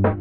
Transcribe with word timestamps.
Всем 0.00 0.16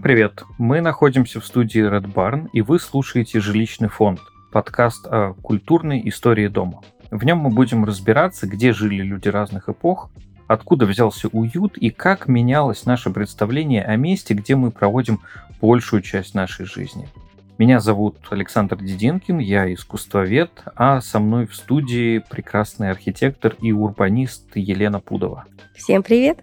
привет! 0.00 0.44
Мы 0.58 0.82
находимся 0.82 1.40
в 1.40 1.46
студии 1.46 1.82
Red 1.82 2.12
Barn, 2.12 2.50
и 2.52 2.60
вы 2.60 2.78
слушаете 2.78 3.40
«Жилищный 3.40 3.88
фонд»— 3.88 4.20
подкаст 4.52 5.06
о 5.06 5.32
культурной 5.32 6.06
истории 6.06 6.48
дома. 6.48 6.82
В 7.10 7.24
нем 7.24 7.38
мы 7.38 7.48
будем 7.48 7.86
разбираться, 7.86 8.46
где 8.46 8.74
жили 8.74 9.02
люди 9.02 9.28
разных 9.28 9.70
эпох, 9.70 10.10
откуда 10.46 10.84
взялся 10.84 11.28
уют 11.28 11.78
и 11.78 11.88
как 11.88 12.28
менялось 12.28 12.84
наше 12.84 13.08
представление 13.08 13.82
о 13.82 13.96
месте, 13.96 14.34
где 14.34 14.54
мы 14.54 14.70
проводим 14.70 15.20
большую 15.62 16.02
часть 16.02 16.34
нашей 16.34 16.66
жизни. 16.66 17.08
Меня 17.62 17.78
зовут 17.78 18.16
Александр 18.30 18.76
Дединкин, 18.78 19.38
я 19.38 19.72
искусствовед, 19.72 20.50
а 20.74 21.00
со 21.00 21.20
мной 21.20 21.46
в 21.46 21.54
студии 21.54 22.18
прекрасный 22.18 22.90
архитектор 22.90 23.54
и 23.60 23.70
урбанист 23.70 24.56
Елена 24.56 24.98
Пудова. 24.98 25.44
Всем 25.72 26.02
привет! 26.02 26.40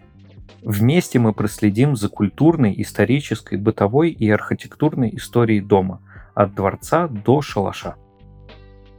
Вместе 0.62 1.20
мы 1.20 1.34
проследим 1.34 1.98
за 1.98 2.08
культурной, 2.08 2.73
исторической, 2.82 3.58
бытовой 3.58 4.12
и 4.12 4.30
архитектурной 4.30 5.14
историей 5.18 5.59
дома, 5.59 6.02
от 6.36 6.55
дворца 6.55 7.09
до 7.09 7.42
шалаша. 7.42 7.95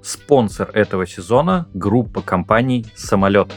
Спонсор 0.02 0.68
этого 0.74 1.06
сезона– 1.06 1.68
группа 1.72 2.20
компаний 2.20 2.84
«Самолет». 2.96 3.50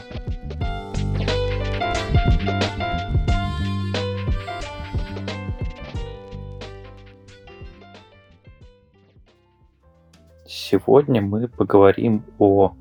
Сегодня 10.74 11.22
мы 11.22 11.46
поговорим 11.46 12.24
о 12.40 12.72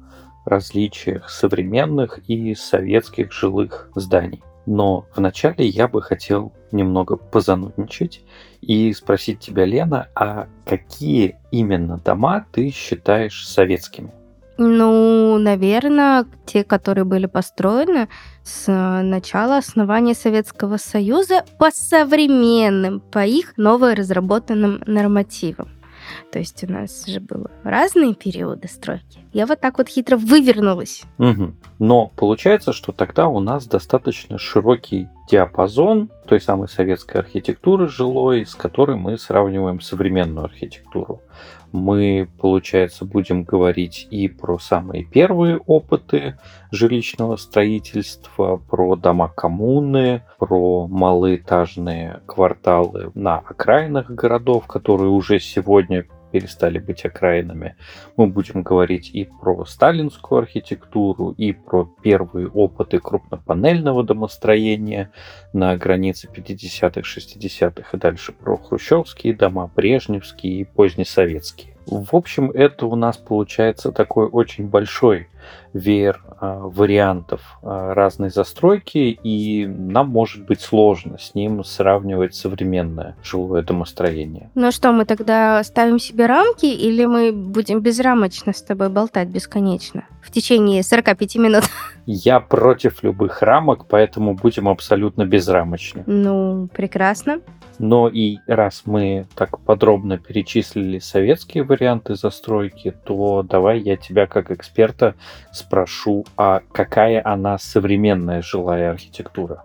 различиях 0.46 1.30
современных 1.30 2.18
и 2.28 2.56
советских 2.56 3.32
жилых 3.32 3.92
зданий. 3.94 4.42
Но 4.66 5.06
вначале 5.16 5.68
я 5.68 5.88
бы 5.88 6.02
хотел 6.02 6.54
немного 6.72 7.18
позанудничать 7.18 8.24
и 8.62 8.92
спросить 8.94 9.42
тебя, 9.42 9.66
Лена, 9.66 10.08
а 10.16 10.48
какие 10.66 11.36
именно 11.52 12.00
дома 12.04 12.48
ты 12.52 12.72
считаешь 12.72 13.48
советскими? 13.48 14.12
Ну, 14.58 15.38
наверное, 15.38 16.26
те, 16.48 16.64
которые 16.64 17.06
были 17.06 17.28
построены 17.28 18.10
с 18.42 18.72
начала 19.04 19.58
основания 19.58 20.16
Советского 20.16 20.78
Союза 20.78 21.46
по 21.60 21.70
современным, 21.70 23.02
по 23.02 23.24
их 23.24 23.54
новоразработанным 23.58 24.82
нормативам. 24.88 25.70
То 26.32 26.40
есть 26.40 26.64
у 26.64 26.72
нас 26.72 27.06
же 27.06 27.20
было 27.20 27.50
разные 27.64 28.14
периоды 28.16 28.68
стройки. 28.68 29.20
Я 29.34 29.46
вот 29.46 29.60
так 29.60 29.78
вот 29.78 29.88
хитро 29.88 30.18
вывернулась. 30.18 31.04
Угу. 31.18 31.54
Но 31.80 32.12
получается, 32.16 32.74
что 32.74 32.92
тогда 32.92 33.28
у 33.28 33.40
нас 33.40 33.66
достаточно 33.66 34.38
широкий 34.38 35.08
диапазон 35.30 36.10
той 36.28 36.42
самой 36.42 36.68
советской 36.68 37.18
архитектуры 37.18 37.88
жилой, 37.88 38.46
с 38.46 38.56
которой 38.56 38.98
мы 38.98 39.18
сравниваем 39.18 39.82
современную 39.82 40.46
архитектуру. 40.46 41.22
Мы, 41.74 42.30
получается, 42.40 43.04
будем 43.04 43.44
говорить 43.44 44.08
и 44.12 44.28
про 44.28 44.60
самые 44.60 45.04
первые 45.04 45.58
опыты 45.58 46.38
жилищного 46.72 47.36
строительства, 47.36 48.58
про 48.58 48.96
дома 48.96 49.28
коммуны, 49.28 50.22
про 50.38 50.88
малоэтажные 50.88 52.22
кварталы 52.28 53.12
на 53.16 53.40
окраинах 53.40 54.12
городов, 54.12 54.68
которые 54.68 55.10
уже 55.10 55.40
сегодня 55.40 56.06
перестали 56.34 56.80
быть 56.80 57.06
окраинами. 57.06 57.76
Мы 58.18 58.26
будем 58.26 58.64
говорить 58.64 59.12
и 59.14 59.26
про 59.26 59.66
сталинскую 59.66 60.40
архитектуру, 60.40 61.30
и 61.38 61.54
про 61.54 61.86
первые 62.02 62.48
опыты 62.48 62.98
крупнопанельного 62.98 64.04
домостроения 64.04 65.12
на 65.54 65.78
границе 65.78 66.28
50-х, 66.36 67.02
60-х 67.02 67.90
и 67.96 68.00
дальше 68.00 68.32
про 68.32 68.58
хрущевские 68.58 69.36
дома, 69.36 69.70
брежневские 69.76 70.62
и 70.62 70.64
позднесоветские. 70.64 71.76
В 71.86 72.16
общем, 72.16 72.50
это 72.50 72.88
у 72.88 72.96
нас 72.96 73.18
получается 73.18 73.92
такой 73.92 74.28
очень 74.28 74.68
большой 74.68 75.28
веер 75.74 76.22
э, 76.40 76.60
вариантов 76.62 77.42
э, 77.62 77.94
разной 77.94 78.30
застройки, 78.30 79.18
и 79.24 79.66
нам 79.66 80.10
может 80.10 80.46
быть 80.46 80.62
сложно 80.62 81.18
с 81.18 81.36
ним 81.36 81.64
сравнивать 81.64 82.36
современное 82.36 83.16
жилое 83.24 83.64
домостроение. 83.64 84.50
Ну 84.56 84.72
что, 84.72 84.92
мы 84.92 85.06
тогда 85.06 85.64
ставим 85.64 86.00
себе 86.00 86.26
рамки, 86.26 86.66
или 86.66 87.06
мы 87.06 87.32
будем 87.32 87.82
безрамочно 87.82 88.54
с 88.54 88.62
тобой 88.62 88.90
болтать 88.90 89.30
бесконечно 89.30 90.06
в 90.22 90.32
течение 90.32 90.84
45 90.84 91.36
минут? 91.36 91.64
Я 92.06 92.40
против 92.40 93.04
любых 93.04 93.42
рамок, 93.42 93.88
поэтому 93.88 94.36
будем 94.36 94.68
абсолютно 94.68 95.26
безрамочны. 95.26 96.04
Ну, 96.06 96.70
прекрасно. 96.74 97.40
Но 97.80 98.08
и 98.08 98.38
раз 98.48 98.84
мы 98.86 99.26
так 99.36 99.60
подробно 99.60 100.18
перечислили 100.18 101.00
советские 101.00 101.64
варианты 101.64 102.16
застройки, 102.16 102.94
то 103.04 103.44
давай 103.44 103.80
я 103.80 103.98
тебя 103.98 104.28
как 104.28 104.52
эксперта 104.52 105.16
спрошу, 105.52 106.26
а 106.38 106.62
какая 106.72 107.22
она 107.26 107.58
современная 107.58 108.42
жилая 108.42 108.92
архитектура? 108.92 109.64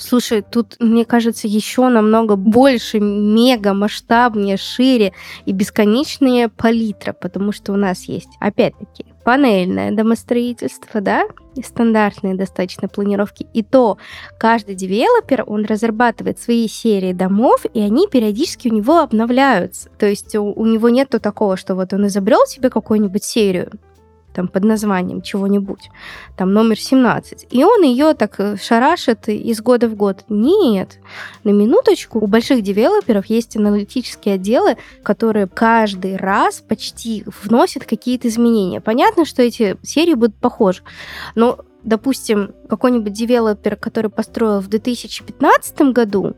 Слушай, 0.00 0.40
тут, 0.40 0.76
мне 0.80 1.04
кажется, 1.04 1.46
еще 1.46 1.88
намного 1.88 2.36
больше, 2.36 3.00
мега 3.00 3.74
масштабнее, 3.74 4.56
шире 4.56 5.12
и 5.44 5.52
бесконечная 5.52 6.48
палитра, 6.48 7.12
потому 7.12 7.52
что 7.52 7.74
у 7.74 7.76
нас 7.76 8.04
есть, 8.04 8.30
опять-таки, 8.40 9.04
панельное 9.24 9.92
домостроительство, 9.92 11.02
да, 11.02 11.26
стандартные 11.62 12.34
достаточно 12.34 12.88
планировки. 12.88 13.46
И 13.52 13.62
то 13.62 13.98
каждый 14.38 14.74
девелопер, 14.74 15.44
он 15.46 15.66
разрабатывает 15.66 16.38
свои 16.40 16.66
серии 16.66 17.12
домов, 17.12 17.66
и 17.74 17.80
они 17.80 18.08
периодически 18.08 18.68
у 18.68 18.72
него 18.72 19.00
обновляются. 19.00 19.90
То 19.98 20.06
есть 20.06 20.34
у, 20.34 20.44
у 20.44 20.64
него 20.64 20.88
нету 20.88 21.20
такого, 21.20 21.58
что 21.58 21.74
вот 21.74 21.92
он 21.92 22.06
изобрел 22.06 22.46
себе 22.46 22.70
какую-нибудь 22.70 23.22
серию, 23.22 23.72
там 24.34 24.48
под 24.48 24.64
названием 24.64 25.22
чего-нибудь, 25.22 25.90
там 26.36 26.52
номер 26.52 26.78
17, 26.78 27.46
и 27.50 27.64
он 27.64 27.82
ее 27.82 28.14
так 28.14 28.38
э, 28.38 28.56
шарашит 28.56 29.28
из 29.28 29.60
года 29.60 29.88
в 29.88 29.94
год. 29.94 30.24
Нет, 30.28 30.98
на 31.44 31.50
минуточку, 31.50 32.18
у 32.20 32.26
больших 32.26 32.62
девелоперов 32.62 33.26
есть 33.26 33.56
аналитические 33.56 34.36
отделы, 34.36 34.76
которые 35.02 35.46
каждый 35.46 36.16
раз 36.16 36.62
почти 36.66 37.24
вносят 37.42 37.84
какие-то 37.84 38.28
изменения. 38.28 38.80
Понятно, 38.80 39.24
что 39.24 39.42
эти 39.42 39.76
серии 39.82 40.14
будут 40.14 40.36
похожи, 40.36 40.82
но 41.34 41.58
допустим, 41.82 42.52
какой-нибудь 42.68 43.12
девелопер, 43.12 43.76
который 43.76 44.10
построил 44.10 44.60
в 44.60 44.68
2015 44.68 45.80
году, 45.92 46.36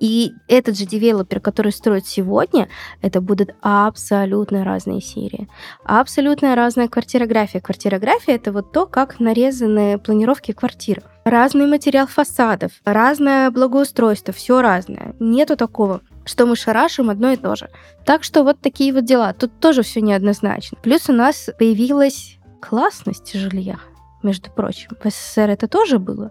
и 0.00 0.32
этот 0.48 0.76
же 0.78 0.86
девелопер, 0.86 1.40
который 1.40 1.72
строит 1.72 2.06
сегодня, 2.06 2.68
это 3.02 3.20
будут 3.20 3.54
абсолютно 3.60 4.64
разные 4.64 5.00
серии. 5.00 5.48
Абсолютно 5.84 6.54
разная 6.54 6.88
квартирография. 6.88 7.60
Квартирография— 7.60 8.34
это 8.36 8.52
вот 8.52 8.72
то, 8.72 8.86
как 8.86 9.20
нарезаны 9.20 9.98
планировки 9.98 10.52
квартир. 10.52 11.02
Разный 11.24 11.66
материал 11.66 12.06
фасадов, 12.06 12.72
разное 12.84 13.50
благоустройство, 13.50 14.34
все 14.34 14.60
разное. 14.60 15.14
Нету 15.20 15.56
такого 15.56 16.00
что 16.24 16.46
мы 16.46 16.56
шарашим 16.56 17.10
одно 17.10 17.32
и 17.32 17.36
то 17.36 17.56
же. 17.56 17.68
Так 18.04 18.24
что 18.24 18.44
вот 18.44 18.60
такие 18.60 18.92
вот 18.92 19.04
дела. 19.04 19.32
Тут 19.32 19.58
тоже 19.58 19.82
все 19.82 20.00
неоднозначно. 20.00 20.78
Плюс 20.82 21.08
у 21.08 21.12
нас 21.12 21.50
появилась 21.58 22.38
классность 22.60 23.32
жилья, 23.34 23.80
между 24.22 24.50
прочим. 24.50 24.90
В 25.02 25.10
СССР 25.10 25.50
это 25.50 25.68
тоже 25.68 25.98
было 25.98 26.30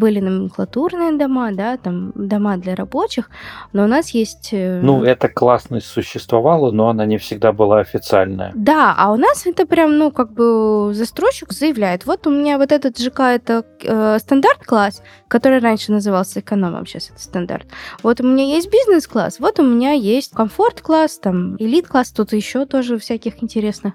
были 0.00 0.20
номенклатурные 0.20 1.12
дома, 1.18 1.52
да, 1.52 1.76
там 1.76 2.12
дома 2.16 2.56
для 2.56 2.74
рабочих, 2.74 3.30
но 3.72 3.84
у 3.84 3.86
нас 3.86 4.10
есть... 4.10 4.48
Э, 4.52 4.80
ну, 4.82 5.04
эта 5.04 5.28
классность 5.28 5.86
существовала, 5.86 6.72
но 6.72 6.88
она 6.88 7.06
не 7.06 7.18
всегда 7.18 7.52
была 7.52 7.80
официальная. 7.80 8.50
Да, 8.54 8.94
а 8.98 9.12
у 9.12 9.16
нас 9.16 9.46
это 9.46 9.66
прям, 9.66 9.98
ну, 9.98 10.10
как 10.10 10.32
бы 10.32 10.92
застройщик 10.94 11.52
заявляет, 11.52 12.06
вот 12.06 12.26
у 12.26 12.30
меня 12.30 12.58
вот 12.58 12.72
этот 12.72 12.98
ЖК 12.98 13.20
это 13.20 13.64
э, 13.82 14.18
стандарт-класс, 14.18 15.02
который 15.28 15.60
раньше 15.60 15.92
назывался 15.92 16.40
экономом, 16.40 16.86
сейчас 16.86 17.10
это 17.10 17.20
стандарт. 17.20 17.66
Вот 18.02 18.20
у 18.20 18.24
меня 18.24 18.44
есть 18.44 18.72
бизнес-класс, 18.72 19.38
вот 19.38 19.60
у 19.60 19.62
меня 19.62 19.92
есть 19.92 20.32
комфорт-класс, 20.32 21.18
там, 21.18 21.56
элит-класс, 21.56 22.10
тут 22.12 22.32
еще 22.32 22.64
тоже 22.64 22.98
всяких 22.98 23.42
интересных. 23.42 23.94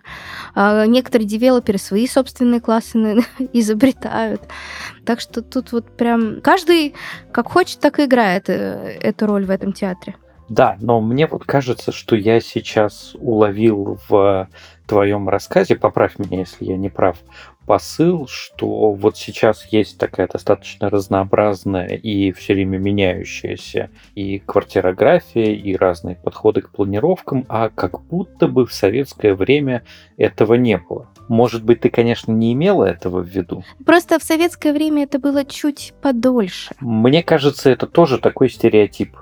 А, 0.54 0.86
некоторые 0.86 1.28
девелоперы 1.28 1.80
свои 1.80 2.08
собственные 2.08 2.62
классы 2.62 3.24
изобретают. 3.54 4.42
Так 5.06 5.20
что 5.20 5.42
тут 5.42 5.72
вот 5.72 5.86
прям 5.96 6.42
каждый 6.42 6.96
как 7.32 7.50
хочет, 7.50 7.80
так 7.80 8.00
и 8.00 8.06
играет 8.06 8.50
э, 8.50 8.98
эту 9.02 9.28
роль 9.28 9.46
в 9.46 9.50
этом 9.52 9.74
театре. 9.74 10.16
Да, 10.50 10.78
но 10.80 11.02
мне 11.02 11.26
вот 11.26 11.44
кажется, 11.44 11.92
что 11.92 12.16
я 12.16 12.40
сейчас 12.40 13.16
уловил 13.20 13.98
в 14.08 14.48
твоем 14.86 15.28
рассказе, 15.28 15.76
поправь 15.76 16.20
меня, 16.20 16.40
если 16.40 16.66
я 16.66 16.78
не 16.78 16.90
прав, 16.90 17.18
посыл, 17.66 18.28
что 18.28 18.92
вот 18.92 19.18
сейчас 19.18 19.66
есть 19.72 19.98
такая 19.98 20.28
достаточно 20.28 20.90
разнообразная 20.92 21.96
и 21.96 22.32
все 22.32 22.54
время 22.54 22.78
меняющаяся 22.78 23.90
и 24.14 24.40
квартирография, 24.40 25.54
и 25.54 25.76
разные 25.76 26.16
подходы 26.16 26.62
к 26.62 26.70
планировкам, 26.70 27.46
а 27.50 27.70
как 27.70 28.04
будто 28.04 28.48
бы 28.48 28.68
в 28.68 28.74
советское 28.74 29.34
время 29.34 29.84
этого 30.18 30.54
не 30.54 30.78
было. 30.78 31.10
Может 31.28 31.64
быть, 31.64 31.82
ты, 31.82 31.90
конечно, 31.90 32.32
не 32.32 32.54
имела 32.54 32.86
этого 32.86 33.22
в 33.22 33.28
виду. 33.28 33.64
Просто 33.86 34.20
в 34.20 34.24
советское 34.24 34.74
время 34.74 35.04
это 35.04 35.20
было 35.20 35.44
чуть 35.46 35.94
подольше. 36.02 36.76
Мне 36.80 37.24
кажется, 37.24 37.70
это 37.70 37.88
тоже 37.88 38.20
такой 38.20 38.50
стереотип 38.50 39.16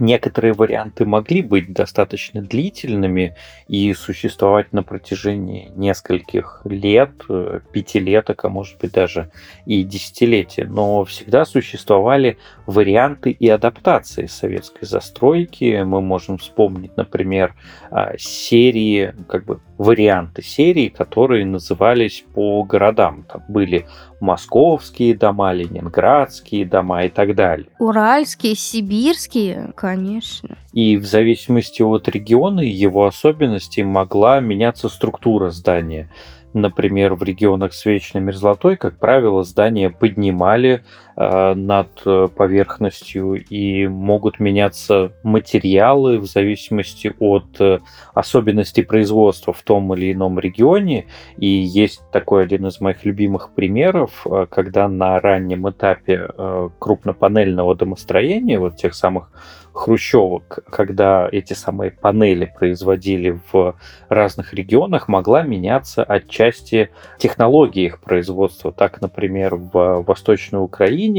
некоторые 0.00 0.54
варианты 0.54 1.04
могли 1.04 1.42
быть 1.42 1.72
достаточно 1.72 2.42
длительными 2.42 3.36
и 3.68 3.92
существовать 3.94 4.72
на 4.72 4.82
протяжении 4.82 5.70
нескольких 5.76 6.62
лет, 6.64 7.10
э, 7.28 7.60
пятилеток, 7.72 8.44
а 8.44 8.48
может 8.48 8.78
быть 8.80 8.92
даже 8.92 9.30
и 9.66 9.82
десятилетия. 9.84 10.64
Но 10.64 11.04
всегда 11.04 11.44
существовали 11.44 12.38
варианты 12.66 13.30
и 13.30 13.48
адаптации 13.48 14.26
советской 14.26 14.86
застройки. 14.86 15.82
Мы 15.82 16.00
можем 16.00 16.38
вспомнить, 16.38 16.96
например, 16.96 17.54
а, 17.90 18.16
серии, 18.18 19.14
как 19.28 19.44
бы 19.44 19.60
варианты 19.80 20.42
серии, 20.42 20.88
которые 20.88 21.46
назывались 21.46 22.22
по 22.34 22.62
городам. 22.64 23.24
Там 23.26 23.42
были 23.48 23.86
московские 24.20 25.16
дома, 25.16 25.54
ленинградские 25.54 26.66
дома 26.66 27.04
и 27.04 27.08
так 27.08 27.34
далее. 27.34 27.68
Уральские, 27.78 28.56
сибирские, 28.56 29.72
конечно. 29.74 30.58
И 30.74 30.98
в 30.98 31.06
зависимости 31.06 31.80
от 31.80 32.08
региона 32.08 32.60
и 32.60 32.68
его 32.68 33.06
особенностей 33.06 33.82
могла 33.82 34.40
меняться 34.40 34.90
структура 34.90 35.48
здания. 35.48 36.10
Например, 36.52 37.14
в 37.14 37.22
регионах 37.22 37.72
с 37.72 37.86
вечной 37.86 38.20
мерзлотой, 38.20 38.76
как 38.76 38.98
правило, 38.98 39.44
здания 39.44 39.88
поднимали 39.88 40.84
над 41.20 41.88
э, 42.06 42.28
поверхностью 42.34 43.34
и 43.34 43.86
могут 43.86 44.40
меняться 44.40 45.12
материалы 45.22 46.18
в 46.18 46.24
зависимости 46.24 47.12
от 47.18 47.60
э, 47.60 47.80
особенностей 48.14 48.82
производства 48.82 49.52
в 49.52 49.62
том 49.62 49.92
или 49.92 50.12
ином 50.12 50.38
регионе. 50.38 51.06
И 51.36 51.46
есть 51.46 52.00
такой 52.10 52.44
один 52.44 52.66
из 52.66 52.80
моих 52.80 53.04
любимых 53.04 53.50
примеров, 53.54 54.26
э, 54.26 54.46
когда 54.50 54.88
на 54.88 55.20
раннем 55.20 55.68
этапе 55.68 56.26
э, 56.26 56.68
крупнопанельного 56.78 57.74
домостроения, 57.74 58.58
вот 58.58 58.76
тех 58.76 58.94
самых 58.94 59.30
хрущевок, 59.72 60.60
когда 60.70 61.28
эти 61.30 61.52
самые 61.52 61.90
панели 61.90 62.52
производили 62.58 63.40
в 63.52 63.76
разных 64.08 64.52
регионах, 64.52 65.08
могла 65.08 65.42
меняться 65.42 66.02
отчасти 66.02 66.90
технологии 67.18 67.86
их 67.86 68.00
производства. 68.00 68.72
Так, 68.72 69.00
например, 69.00 69.56
в 69.56 70.04
Восточной 70.06 70.62
Украине 70.62 71.09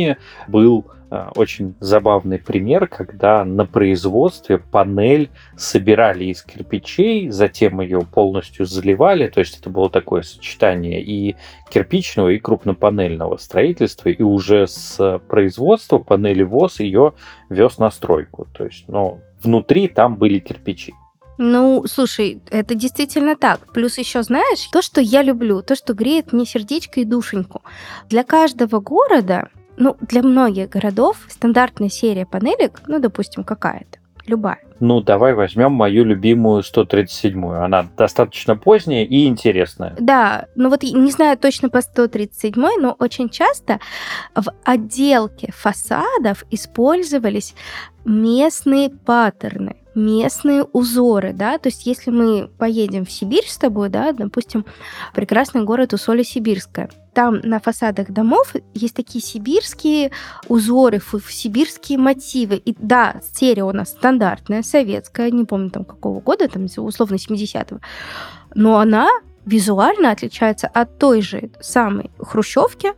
был 0.48 0.86
Э, 1.12 1.28
очень 1.36 1.76
забавный 1.82 2.40
пример, 2.40 2.88
когда 2.88 3.44
на 3.44 3.66
производстве 3.66 4.58
панель 4.58 5.30
собирали 5.58 6.26
из 6.26 6.42
кирпичей, 6.42 7.30
затем 7.30 7.82
ее 7.82 8.02
полностью 8.02 8.66
заливали, 8.66 9.28
то 9.28 9.42
есть 9.42 9.60
это 9.60 9.70
было 9.70 9.90
такое 9.90 10.22
сочетание 10.22 11.04
и 11.04 11.36
кирпичного, 11.70 12.30
и 12.30 12.40
крупнопанельного 12.40 13.36
строительства, 13.36 14.08
и 14.08 14.24
уже 14.24 14.68
с 14.68 15.20
производства 15.28 15.98
панели 15.98 16.44
ВОЗ 16.44 16.80
ее 16.80 17.14
вез 17.50 17.78
на 17.78 17.92
стройку. 17.92 18.48
То 18.54 18.64
есть, 18.64 18.86
ну, 18.88 19.20
внутри 19.44 19.90
там 19.90 20.16
были 20.16 20.40
кирпичи. 20.40 20.94
Ну, 21.38 21.84
слушай, 21.88 22.40
это 22.52 22.76
действительно 22.76 23.36
так. 23.36 23.74
Плюс 23.74 23.98
еще, 23.98 24.24
знаешь, 24.24 24.68
то, 24.72 24.82
что 24.82 25.02
я 25.02 25.24
люблю, 25.24 25.62
то, 25.62 25.76
что 25.76 25.94
греет 25.94 26.32
мне 26.32 26.46
сердечко 26.46 27.02
и 27.02 27.06
душеньку. 27.06 27.64
Для 28.10 28.24
каждого 28.24 28.80
города 28.80 29.50
ну, 29.82 29.98
для 30.00 30.22
многих 30.22 30.70
городов 30.70 31.18
стандартная 31.28 31.90
серия 31.90 32.28
панелек, 32.28 32.82
ну, 32.86 33.00
допустим, 33.00 33.44
какая-то, 33.44 33.98
любая. 34.28 34.60
Ну, 34.80 35.02
давай 35.02 35.34
возьмем 35.34 35.72
мою 35.72 36.06
любимую 36.06 36.62
137-ю. 36.62 37.64
Она 37.64 37.88
достаточно 37.98 38.56
поздняя 38.56 39.04
и 39.04 39.26
интересная. 39.26 39.96
Да, 40.00 40.46
ну 40.56 40.70
вот 40.70 40.84
не 40.84 41.10
знаю 41.10 41.36
точно 41.36 41.70
по 41.70 41.82
137 41.82 42.54
но 42.80 42.96
очень 43.00 43.30
часто 43.30 43.80
в 44.36 44.52
отделке 44.64 45.52
фасадов 45.52 46.46
использовались 46.52 47.56
местные 48.06 48.92
паттерны 48.92 49.81
местные 49.96 50.64
узоры, 50.64 51.34
да, 51.34 51.58
то 51.58 51.68
есть 51.68 51.86
если 51.86 52.12
мы 52.12 52.50
поедем 52.58 53.06
в 53.06 53.12
Сибирь 53.12 53.46
с 53.48 53.58
тобой, 53.58 53.90
да, 53.90 54.12
допустим, 54.14 54.66
прекрасный 55.14 55.64
город 55.64 55.94
Усолье-Сибирское, 55.94 56.90
там 57.14 57.40
на 57.44 57.60
фасадах 57.60 58.10
домов 58.10 58.54
есть 58.74 58.96
такие 58.96 59.22
сибирские 59.22 60.12
узоры, 60.48 61.02
сибирские 61.30 61.98
мотивы. 61.98 62.56
И 62.56 62.74
да, 62.80 63.22
серия 63.34 63.66
у 63.66 63.74
нас 63.74 63.90
стандартная, 63.90 64.64
советская, 64.64 65.30
не 65.30 65.44
помню 65.44 65.72
там 65.72 65.84
какого 65.84 66.22
года, 66.22 66.48
там 66.48 66.66
условно 66.66 67.16
70-го, 67.16 67.80
но 68.56 68.80
она 68.80 69.10
визуально 69.46 70.12
отличается 70.12 70.68
от 70.68 70.98
той 71.00 71.22
же 71.22 71.50
самой 71.60 72.12
хрущевки, 72.20 72.94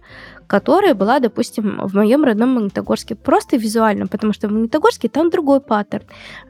которая 0.48 0.94
была, 0.94 1.19
допустим, 1.19 1.80
в 1.84 1.95
моем 1.95 2.24
родном 2.24 2.50
Магнитогорске. 2.50 3.16
Просто 3.16 3.57
визуально, 3.57 4.07
потому 4.07 4.34
что 4.34 4.48
в 4.48 4.51
Магнитогорске 4.51 5.10
там 5.10 5.30
другой 5.30 5.62
паттерн, 5.62 6.06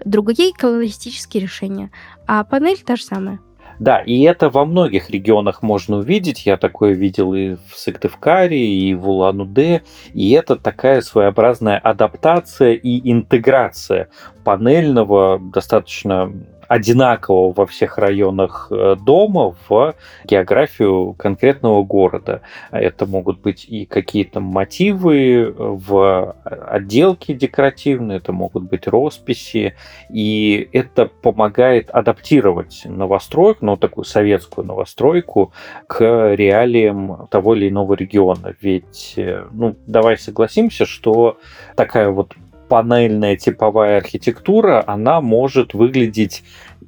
другие 0.05 0.53
колористические 0.53 1.43
решения, 1.43 1.91
а 2.27 2.43
панель 2.43 2.81
та 2.85 2.95
же 2.95 3.03
самая. 3.03 3.39
Да, 3.79 3.99
и 3.99 4.21
это 4.21 4.49
во 4.49 4.65
многих 4.65 5.09
регионах 5.09 5.61
можно 5.61 5.97
увидеть. 5.97 6.45
Я 6.45 6.57
такое 6.57 6.93
видел 6.93 7.33
и 7.33 7.55
в 7.55 7.75
Сыктывкаре, 7.75 8.65
и 8.65 8.93
в 8.93 9.09
Улан-Удэ. 9.09 9.81
И 10.13 10.31
это 10.31 10.55
такая 10.55 11.01
своеобразная 11.01 11.79
адаптация 11.79 12.73
и 12.73 13.11
интеграция 13.11 14.09
панельного, 14.43 15.39
достаточно 15.39 16.31
одинакового 16.73 17.53
во 17.53 17.65
всех 17.67 17.99
районах 17.99 18.67
э, 18.71 18.95
дома 18.95 19.55
в 19.67 19.95
географию 20.23 21.13
конкретного 21.13 21.83
города. 21.83 22.41
Это 22.71 23.05
могут 23.05 23.41
быть 23.41 23.65
и 23.65 23.85
какие-то 23.85 24.39
мотивы 24.39 25.53
в 25.55 26.35
отделке 26.43 27.35
декоративные, 27.35 28.17
это 28.17 28.31
могут 28.31 28.63
быть 28.63 28.87
росписи, 28.87 29.75
и 30.09 30.67
это 30.73 31.05
помогает 31.05 31.91
адаптировать 31.91 32.81
новостройку, 32.85 33.65
ну, 33.65 33.77
такую 33.77 34.05
советскую 34.05 34.65
новостройку, 34.65 35.53
к 35.85 36.33
реалиям 36.33 37.27
того 37.29 37.53
или 37.53 37.69
иного 37.69 37.93
региона. 37.93 38.55
Ведь, 38.61 39.13
э, 39.17 39.45
ну, 39.51 39.75
давай 39.85 40.17
согласимся, 40.17 40.87
что 40.87 41.37
такая 41.75 42.09
вот 42.09 42.33
панельная 42.73 43.35
типовая 43.35 43.97
архитектура, 43.97 44.83
она 44.87 45.21
может 45.21 45.75
выглядеть 45.75 46.43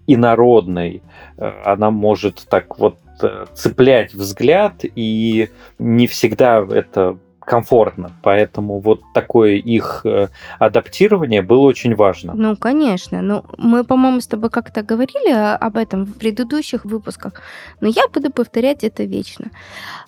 инородной, 0.07 1.03
э, 1.37 1.51
она 1.63 1.91
может 1.91 2.47
так 2.49 2.79
вот 2.79 2.97
э, 3.21 3.45
цеплять 3.53 4.15
взгляд, 4.15 4.83
и 4.83 5.49
не 5.77 6.07
всегда 6.07 6.65
это 6.67 7.19
комфортно. 7.45 8.11
Поэтому 8.21 8.79
вот 8.79 9.01
такое 9.13 9.53
их 9.55 10.01
э, 10.05 10.27
адаптирование 10.59 11.41
было 11.41 11.61
очень 11.67 11.95
важно. 11.95 12.33
Ну, 12.35 12.57
конечно. 12.57 13.21
Ну, 13.21 13.43
мы, 13.57 13.83
по-моему, 13.83 14.19
с 14.19 14.27
тобой 14.27 14.49
как-то 14.49 14.81
говорили 14.81 15.31
об 15.31 15.77
этом 15.77 16.05
в 16.05 16.17
предыдущих 16.17 16.85
выпусках, 16.85 17.33
но 17.81 17.87
я 17.87 18.07
буду 18.07 18.31
повторять 18.31 18.83
это 18.83 19.03
вечно. 19.03 19.51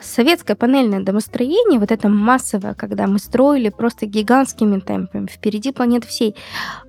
Советское 0.02 0.56
панельное 0.56 1.02
домостроение, 1.02 1.80
вот 1.80 1.92
это 1.92 2.10
массовое, 2.10 2.74
когда 2.74 3.08
мы 3.08 3.20
строили 3.20 3.70
просто 3.70 4.06
гигантскими 4.06 4.80
темпами, 4.80 5.28
впереди 5.28 5.72
планеты 5.72 6.08
всей, 6.08 6.36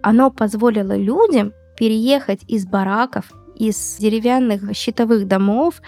оно 0.03 0.31
позволило 0.31 0.97
людям 0.97 1.53
переехать 1.77 2.41
из 2.49 2.67
бараков 2.67 3.27
из 3.59 3.97
деревянных 3.99 4.75
щитовых 4.75 5.27
домов, 5.27 5.83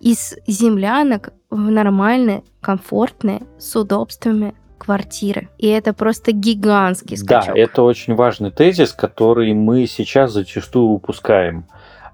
из 0.00 0.34
землянок 0.46 1.32
в 1.50 1.70
нормальные, 1.70 2.42
комфортные, 2.60 3.42
с 3.58 3.74
удобствами 3.76 4.54
квартиры. 4.78 5.48
И 5.58 5.66
это 5.66 5.94
просто 5.94 6.32
гигантский 6.32 7.16
скачок. 7.16 7.54
Да, 7.54 7.60
это 7.60 7.82
очень 7.82 8.14
важный 8.14 8.50
тезис, 8.50 8.92
который 8.92 9.54
мы 9.54 9.86
сейчас 9.86 10.32
зачастую 10.32 10.88
упускаем. 10.88 11.64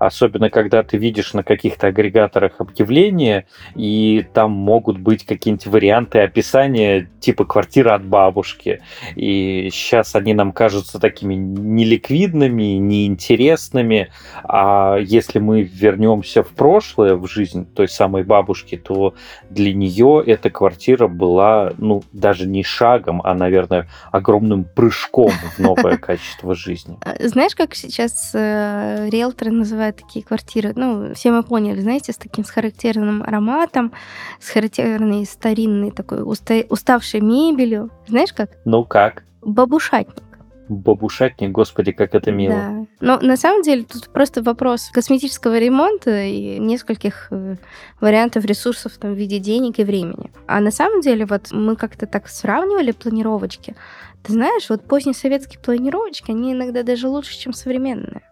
Особенно, 0.01 0.49
когда 0.49 0.83
ты 0.83 0.97
видишь 0.97 1.35
на 1.35 1.43
каких-то 1.43 1.89
агрегаторах 1.89 2.55
объявления, 2.59 3.45
и 3.77 4.27
там 4.33 4.51
могут 4.51 4.99
быть 4.99 5.27
какие-нибудь 5.27 5.67
варианты 5.67 6.21
описания 6.21 7.07
типа 7.21 7.45
квартира 7.45 7.95
от 7.95 8.07
бабушки. 8.07 8.81
И 9.15 9.69
сейчас 9.71 10.17
они 10.17 10.33
нам 10.33 10.53
кажутся 10.53 10.99
такими 10.99 11.35
неликвидными, 11.35 12.79
неинтересными. 12.79 14.09
А 14.43 14.97
если 14.97 15.39
мы 15.39 15.65
вернемся 15.65 16.43
в 16.43 16.49
прошлое, 16.49 17.15
в 17.15 17.29
жизнь 17.29 17.67
той 17.67 17.87
самой 17.87 18.25
бабушки, 18.25 18.79
то 18.79 19.15
для 19.51 19.75
нее 19.75 20.25
эта 20.27 20.49
квартира 20.49 21.09
была, 21.09 21.75
ну, 21.77 22.03
даже 22.13 22.47
не 22.47 22.63
шагом, 22.63 23.21
а, 23.23 23.35
наверное, 23.35 23.87
огромным 24.13 24.65
прыжком 24.65 25.31
в 25.57 25.59
новое 25.59 25.97
качество 25.99 26.55
жизни. 26.55 26.97
А, 27.05 27.29
знаешь, 27.29 27.55
как 27.55 27.75
сейчас 27.75 28.31
э, 28.35 29.09
риэлторы 29.11 29.51
называют 29.51 29.90
такие 29.93 30.25
квартиры? 30.25 30.73
Ну, 30.77 31.15
все 31.15 31.31
мы 31.31 31.43
поняли, 31.43 31.81
знаете, 31.81 32.13
с 32.13 32.17
таким 32.17 32.45
с 32.45 32.51
характерным 32.51 33.23
ароматом, 33.23 33.93
с 34.41 34.51
характерной 34.51 35.25
старинной 35.27 35.91
такой 35.91 36.23
уста- 36.23 36.67
уставшей 36.69 37.21
мебелью. 37.21 37.91
Знаешь 38.07 38.33
как? 38.33 38.51
Ну 38.65 38.85
как? 38.85 39.25
Бабушатник 39.43 40.23
бабушатник, 40.71 41.51
господи, 41.51 41.93
как 41.93 42.15
это 42.15 42.31
мило. 42.31 42.55
Да. 42.55 42.87
Но 43.01 43.19
на 43.21 43.37
самом 43.37 43.63
деле 43.63 43.83
тут 43.83 44.09
просто 44.09 44.43
вопрос 44.43 44.89
косметического 44.93 45.59
ремонта 45.59 46.23
и 46.23 46.59
нескольких 46.59 47.27
э, 47.31 47.57
вариантов 48.01 48.45
ресурсов 48.45 48.93
там, 48.99 49.15
в 49.15 49.17
виде 49.17 49.39
денег 49.39 49.79
и 49.81 49.85
времени. 49.85 50.31
А 50.47 50.61
на 50.61 50.71
самом 50.71 51.01
деле 51.01 51.27
вот 51.27 51.51
мы 51.51 51.77
как-то 51.77 52.07
так 52.07 52.29
сравнивали 52.29 52.93
планировочки. 52.93 53.75
Ты 54.23 54.33
знаешь, 54.33 54.69
вот 54.71 54.85
позднесоветские 54.85 55.61
планировочки, 55.61 56.31
они 56.31 56.53
иногда 56.53 56.83
даже 56.83 57.09
лучше, 57.09 57.37
чем 57.39 57.53
современные. 57.53 58.23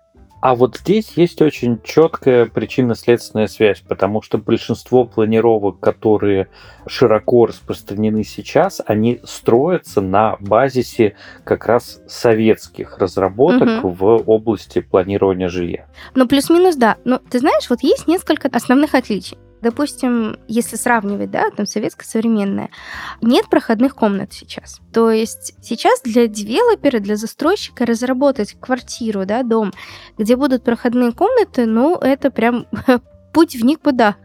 А 0.41 0.55
вот 0.55 0.79
здесь 0.79 1.13
есть 1.17 1.43
очень 1.43 1.81
четкая 1.83 2.47
причинно-следственная 2.47 3.49
связь, 3.49 3.81
потому 3.81 4.23
что 4.23 4.39
большинство 4.39 5.05
планировок, 5.05 5.81
которые 5.81 6.49
широко 6.87 7.47
распространены 7.47 8.23
сейчас, 8.23 8.81
они 8.87 9.21
строятся 9.25 10.01
на 10.01 10.37
базисе 10.39 11.17
как 11.45 11.67
раз 11.67 12.01
советских 12.07 12.99
разработок 12.99 13.85
угу. 13.85 13.89
в 13.91 14.23
области 14.27 14.81
планирования 14.81 15.49
жилья. 15.49 15.87
Ну, 16.15 16.29
плюс-минус, 16.29 16.77
да. 16.77 16.97
Но 17.05 17.19
ты 17.19 17.41
знаешь, 17.41 17.69
вот 17.69 17.83
есть 17.83 18.07
несколько 18.07 18.49
основных 18.49 18.95
отличий. 18.95 19.39
Допустим, 19.61 20.37
если 20.47 20.77
сравнивать, 20.77 21.31
да, 21.31 21.51
там 21.51 21.67
советское 21.67 22.07
современное, 22.07 22.71
нет 23.21 23.49
проходных 23.49 23.95
комнат 23.95 24.33
сейчас. 24.33 24.81
То 24.93 25.11
есть 25.11 25.55
сейчас 25.63 26.01
для 26.03 26.27
девелопера, 26.27 27.01
для 27.01 27.17
застройщика 27.17 27.85
разработать 27.87 28.57
квартиру, 28.61 29.27
да, 29.27 29.43
дом, 29.43 29.73
где 30.17 30.37
будут 30.37 30.65
проходные 30.65 31.13
комнаты, 31.13 31.67
ну, 31.67 31.97
это 31.97 32.31
прям 32.31 32.67
путь 33.33 33.57
в 33.57 33.65
никуда. 33.65 34.17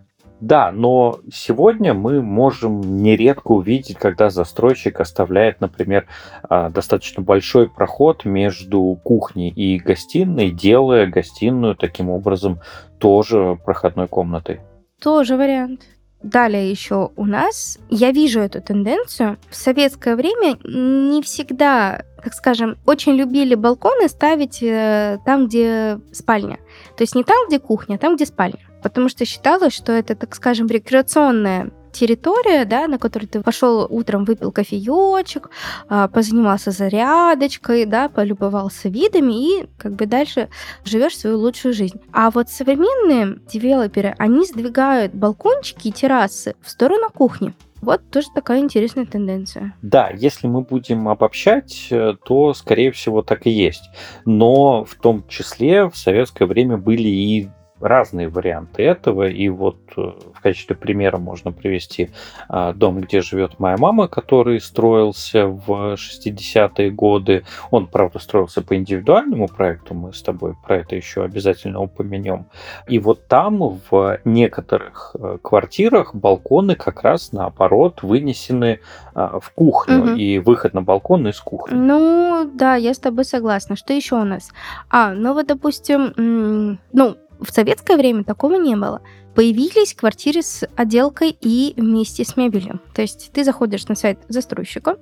Да, 0.44 0.74
но 0.74 1.20
сегодня 1.34 1.94
мы 1.94 2.22
можем 2.22 3.02
нередко 3.02 3.54
увидеть, 3.54 3.98
когда 3.98 4.30
застройщик 4.30 5.00
оставляет, 5.00 5.62
например, 5.62 6.06
а, 6.44 6.70
достаточно 6.70 7.24
большой 7.24 7.70
проход 7.70 8.26
между 8.26 9.00
кухней 9.06 9.48
и 9.52 9.80
гостиной, 9.80 10.52
делая 10.52 11.08
гостиную 11.08 11.78
таким 11.78 12.10
образом 12.10 12.60
тоже 13.00 13.58
проходной 13.64 14.10
комнатой. 14.10 14.60
Тоже 15.04 15.36
вариант. 15.36 15.82
Далее 16.22 16.72
еще 16.72 17.12
у 17.18 17.26
нас, 17.26 17.78
я 17.90 18.12
вижу 18.12 18.40
эту 18.40 18.62
тенденцию. 18.62 19.38
В 19.50 19.56
советское 19.56 20.16
время 20.16 20.58
не 20.64 21.22
всегда, 21.22 22.06
так 22.24 22.34
скажем, 22.34 22.78
очень 22.86 23.12
любили 23.12 23.56
балконы 23.56 24.08
ставить 24.08 24.64
э, 24.64 25.20
там, 25.26 25.48
где 25.48 26.00
спальня. 26.14 26.60
То 26.96 27.04
есть 27.04 27.16
не 27.16 27.26
там, 27.26 27.50
где 27.50 27.60
кухня, 27.60 27.96
а 27.96 27.98
там, 27.98 28.16
где 28.16 28.26
спальня. 28.26 28.60
Потому 28.82 29.10
что 29.10 29.26
считалось, 29.26 29.74
что 29.74 29.92
это, 29.92 30.16
так 30.16 30.34
скажем, 30.34 30.68
рекреационная 30.68 31.72
территория, 31.94 32.66
да, 32.66 32.88
на 32.88 32.98
которой 32.98 33.26
ты 33.26 33.42
пошел 33.42 33.88
утром, 33.90 34.26
выпил 34.26 34.52
кофеечек, 34.52 35.50
а, 35.88 36.08
позанимался 36.08 36.72
зарядочкой, 36.72 37.86
да, 37.86 38.10
полюбовался 38.10 38.90
видами 38.90 39.62
и 39.62 39.68
как 39.78 39.94
бы 39.94 40.06
дальше 40.06 40.50
живешь 40.84 41.18
свою 41.18 41.40
лучшую 41.40 41.74
жизнь. 41.74 42.00
А 42.12 42.32
вот 42.32 42.50
современные 42.50 43.40
девелоперы, 43.48 44.16
они 44.18 44.46
сдвигают 44.46 45.14
балкончики 45.14 45.88
и 45.88 45.92
террасы 45.92 46.56
в 46.62 46.70
сторону 46.70 47.10
кухни. 47.10 47.54
Вот 47.84 48.10
тоже 48.10 48.28
такая 48.34 48.60
интересная 48.60 49.06
тенденция. 49.06 49.76
Да, 49.82 50.10
если 50.10 50.48
мы 50.48 50.62
будем 50.62 51.10
обобщать, 51.10 51.88
э, 51.92 52.14
то, 52.24 52.54
скорее 52.54 52.94
всего, 52.94 53.24
так 53.24 53.46
и 53.46 53.50
есть. 53.50 53.84
Но 54.24 54.86
в 54.86 54.96
том 54.96 55.28
числе 55.28 55.90
в 55.90 55.98
советское 55.98 56.46
время 56.46 56.78
были 56.78 57.10
и 57.10 57.50
разные 57.84 58.30
варианты 58.30 58.84
этого. 58.84 59.28
И 59.28 59.50
вот 59.50 59.78
э, 59.98 60.02
в 60.34 60.42
качестве 60.42 60.76
примера 60.76 61.18
можно 61.18 61.52
привести 61.52 62.10
а, 62.48 62.74
дом, 62.74 63.02
где 63.02 63.22
живет 63.22 63.60
моя 63.60 63.78
мама, 63.78 64.08
который 64.08 64.60
строился 64.62 65.48
в 65.48 65.96
60-е 65.96 66.92
годы. 66.92 67.44
Он, 67.72 67.88
правда, 67.88 68.20
строился 68.20 68.62
по 68.62 68.76
индивидуальному 68.76 69.48
проекту, 69.48 69.94
мы 69.94 70.14
с 70.14 70.22
тобой 70.22 70.56
про 70.66 70.78
это 70.78 70.96
еще 70.96 71.24
обязательно 71.24 71.82
упомянем. 71.82 72.46
И 72.88 73.00
вот 73.00 73.28
там 73.28 73.80
в 73.90 74.20
некоторых 74.24 75.16
э, 75.20 75.38
квартирах 75.42 76.16
балконы 76.16 76.76
как 76.76 77.04
раз 77.04 77.32
наоборот 77.34 78.02
вынесены 78.02 78.80
а, 79.14 79.40
в 79.40 79.52
кухню 79.52 80.00
угу. 80.00 80.10
и 80.12 80.40
выход 80.40 80.74
на 80.74 80.82
балкон 80.82 81.28
из 81.28 81.40
кухни. 81.40 81.76
Ну, 81.76 82.50
да, 82.54 82.76
я 82.76 82.94
с 82.94 83.00
тобой 83.00 83.26
согласна. 83.26 83.76
Что 83.76 83.94
еще 83.94 84.16
у 84.16 84.24
нас? 84.24 84.52
А, 84.90 85.14
ну 85.14 85.34
вот, 85.34 85.48
допустим, 85.48 86.80
ну, 86.92 87.18
в 87.44 87.52
советское 87.52 87.98
время 87.98 88.24
такого 88.24 88.56
не 88.56 88.76
было. 88.76 89.02
Появились 89.36 89.94
квартиры 89.94 90.42
с 90.42 90.68
отделкой 90.76 91.36
и 91.42 91.74
вместе 91.76 92.24
с 92.24 92.38
мебелью. 92.38 92.80
То 92.94 93.02
есть 93.02 93.32
ты 93.34 93.44
заходишь 93.44 93.88
на 93.88 93.96
сайт 93.96 94.20
застройщика, 94.28 94.98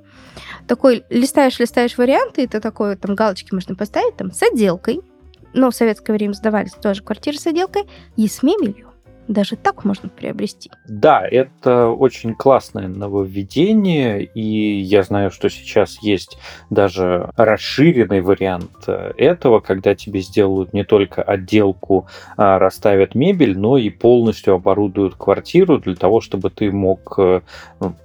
такой 0.68 1.04
листаешь, 1.10 1.60
листаешь 1.60 1.98
варианты, 1.98 2.44
это 2.44 2.62
такое, 2.62 2.96
там 2.96 3.16
галочки 3.16 3.54
можно 3.54 3.76
поставить, 3.76 4.16
там 4.16 4.32
с 4.32 4.42
отделкой. 4.42 5.02
Но 5.54 5.70
в 5.70 5.76
советское 5.76 6.14
время 6.14 6.34
сдавались 6.34 6.72
тоже 6.72 7.04
квартиры 7.04 7.38
с 7.38 7.46
отделкой 7.46 7.84
и 8.16 8.28
с 8.28 8.42
мебелью 8.42 8.91
даже 9.28 9.56
так 9.56 9.86
можно 9.86 10.10
приобрести. 10.10 10.72
Да, 10.88 11.26
это 11.26 11.88
очень 11.88 12.34
классное 12.36 12.88
нововведение, 12.88 14.24
и 14.24 14.80
я 14.82 15.04
знаю, 15.04 15.32
что 15.32 15.50
сейчас 15.50 16.02
есть 16.02 16.38
даже 16.70 17.30
расширенный 17.36 18.22
вариант 18.22 18.72
э, 18.88 19.14
этого, 19.18 19.60
когда 19.60 19.96
тебе 19.96 20.22
сделают 20.22 20.74
не 20.74 20.84
только 20.84 21.22
отделку, 21.22 22.08
а 22.38 22.60
расставят 22.60 23.16
мебель, 23.16 23.58
но 23.58 23.78
и 23.78 23.90
полностью 23.90 24.56
оборудуют 24.56 25.16
квартиру 25.16 25.78
для 25.78 25.96
того, 25.96 26.22
чтобы 26.22 26.50
ты 26.50 26.72
мог 26.72 27.16
э, 27.18 27.42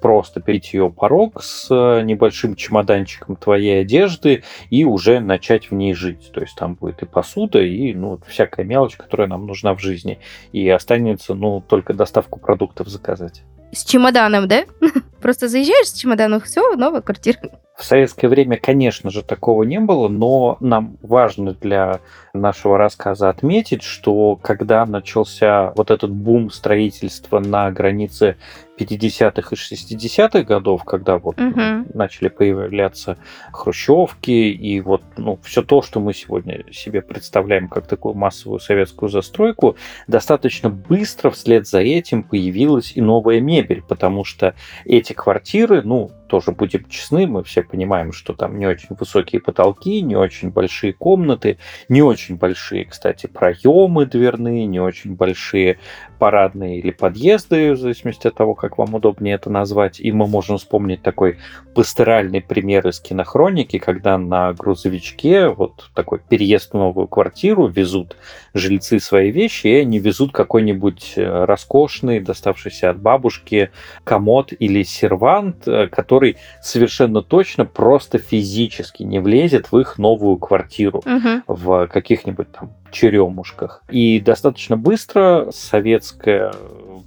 просто 0.00 0.40
перейти 0.40 0.76
ее 0.76 0.90
порог 0.90 1.42
с 1.42 1.68
э, 1.70 2.02
небольшим 2.02 2.56
чемоданчиком 2.56 3.36
твоей 3.36 3.80
одежды 3.80 4.44
и 4.70 4.84
уже 4.84 5.20
начать 5.20 5.70
в 5.70 5.74
ней 5.74 5.94
жить. 5.94 6.30
То 6.32 6.40
есть 6.40 6.56
там 6.56 6.74
будет 6.74 7.02
и 7.02 7.06
посуда, 7.06 7.60
и 7.60 7.94
ну, 7.94 8.20
всякая 8.26 8.64
мелочь, 8.64 8.96
которая 8.96 9.28
нам 9.28 9.46
нужна 9.46 9.74
в 9.74 9.80
жизни. 9.80 10.18
И 10.52 10.68
останется 10.68 11.05
останется, 11.06 11.34
ну, 11.34 11.60
только 11.60 11.94
доставку 11.94 12.38
продуктов 12.38 12.88
заказать. 12.88 13.42
С 13.72 13.84
чемоданом, 13.84 14.48
да? 14.48 14.64
Просто 15.26 15.48
заезжаешь 15.48 15.88
с 15.88 15.92
чемоданом, 15.92 16.40
все, 16.40 16.76
новая 16.76 17.00
квартира. 17.00 17.40
В 17.76 17.82
советское 17.84 18.28
время, 18.28 18.58
конечно 18.58 19.10
же, 19.10 19.24
такого 19.24 19.64
не 19.64 19.80
было, 19.80 20.06
но 20.06 20.56
нам 20.60 20.98
важно 21.02 21.52
для 21.52 21.98
нашего 22.32 22.78
рассказа 22.78 23.28
отметить, 23.28 23.82
что 23.82 24.36
когда 24.36 24.86
начался 24.86 25.72
вот 25.76 25.90
этот 25.90 26.10
бум 26.10 26.50
строительства 26.50 27.40
на 27.40 27.70
границе 27.72 28.36
50-х 28.78 29.48
и 29.50 29.54
60-х 29.54 30.42
годов, 30.42 30.84
когда 30.84 31.18
вот 31.18 31.40
угу. 31.40 31.60
начали 31.94 32.28
появляться 32.28 33.16
хрущевки 33.52 34.30
и 34.30 34.80
вот 34.80 35.02
ну, 35.16 35.38
все 35.42 35.62
то, 35.62 35.82
что 35.82 36.00
мы 36.00 36.12
сегодня 36.14 36.64
себе 36.72 37.00
представляем 37.02 37.68
как 37.68 37.86
такую 37.86 38.14
массовую 38.14 38.60
советскую 38.60 39.08
застройку, 39.08 39.76
достаточно 40.06 40.68
быстро 40.68 41.30
вслед 41.30 41.66
за 41.66 41.80
этим 41.80 42.22
появилась 42.22 42.92
и 42.94 43.00
новая 43.00 43.40
мебель, 43.40 43.82
потому 43.86 44.24
что 44.24 44.54
эти 44.84 45.12
квартиры, 45.16 45.82
ну, 45.82 46.10
тоже 46.28 46.52
будем 46.52 46.88
честны, 46.88 47.26
мы 47.26 47.42
все 47.44 47.62
понимаем, 47.62 48.12
что 48.12 48.32
там 48.32 48.58
не 48.58 48.66
очень 48.66 48.96
высокие 48.98 49.40
потолки, 49.40 50.00
не 50.02 50.16
очень 50.16 50.50
большие 50.50 50.92
комнаты, 50.92 51.58
не 51.88 52.02
очень 52.02 52.36
большие, 52.36 52.84
кстати, 52.84 53.26
проемы 53.26 54.06
дверные, 54.06 54.66
не 54.66 54.80
очень 54.80 55.14
большие 55.14 55.78
парадные 56.18 56.78
или 56.78 56.90
подъезды, 56.90 57.72
в 57.72 57.76
зависимости 57.76 58.26
от 58.26 58.34
того, 58.34 58.54
как 58.54 58.78
вам 58.78 58.94
удобнее 58.94 59.34
это 59.34 59.50
назвать. 59.50 60.00
И 60.00 60.12
мы 60.12 60.26
можем 60.26 60.58
вспомнить 60.58 61.02
такой 61.02 61.38
пасторальный 61.74 62.40
пример 62.40 62.86
из 62.88 63.00
кинохроники, 63.00 63.78
когда 63.78 64.18
на 64.18 64.52
грузовичке 64.52 65.48
вот 65.48 65.90
такой 65.94 66.20
переезд 66.20 66.72
в 66.72 66.74
новую 66.74 67.06
квартиру 67.06 67.66
везут 67.66 68.16
жильцы 68.54 68.98
свои 68.98 69.30
вещи, 69.30 69.66
и 69.66 69.80
они 69.80 69.98
везут 69.98 70.32
какой-нибудь 70.32 71.14
э, 71.16 71.44
роскошный, 71.44 72.20
доставшийся 72.20 72.90
от 72.90 73.00
бабушки 73.00 73.70
комод 74.04 74.52
или 74.58 74.82
сервант, 74.82 75.68
э, 75.68 75.88
который 76.16 76.36
совершенно 76.62 77.22
точно 77.22 77.66
просто 77.66 78.18
физически 78.18 79.02
не 79.02 79.18
влезет 79.20 79.70
в 79.70 79.78
их 79.78 79.98
новую 79.98 80.38
квартиру 80.38 81.00
угу. 81.04 81.42
в 81.46 81.86
каких-нибудь 81.88 82.50
там 82.52 82.72
черемушках. 82.90 83.82
И 83.90 84.20
достаточно 84.20 84.76
быстро 84.76 85.48
советская 85.52 86.52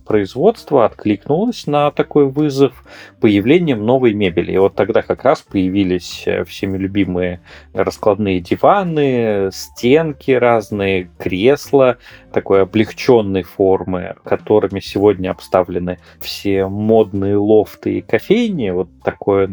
производство 0.10 0.86
откликнулось 0.86 1.68
на 1.68 1.92
такой 1.92 2.26
вызов 2.26 2.84
появлением 3.22 3.86
новой 3.86 4.14
мебели. 4.14 4.54
И 4.54 4.58
вот 4.58 4.74
тогда 4.74 5.04
как 5.04 5.24
раз 5.24 5.44
появились 5.44 6.24
э, 6.26 6.44
всеми 6.46 6.80
любимые 6.80 7.42
раскладные 7.74 8.40
диваны, 8.40 9.52
стенки 9.54 10.32
разные, 10.32 11.12
кресла 11.20 11.98
такой 12.34 12.64
облегченной 12.64 13.44
формы, 13.44 14.16
которыми 14.24 14.80
сегодня 14.80 15.30
обставлены 15.30 16.00
все 16.20 16.66
модные 16.66 17.38
лофты 17.38 18.00
и 18.00 18.02
кофейни. 18.02 18.72
Вот 18.72 18.90
такой 19.04 19.48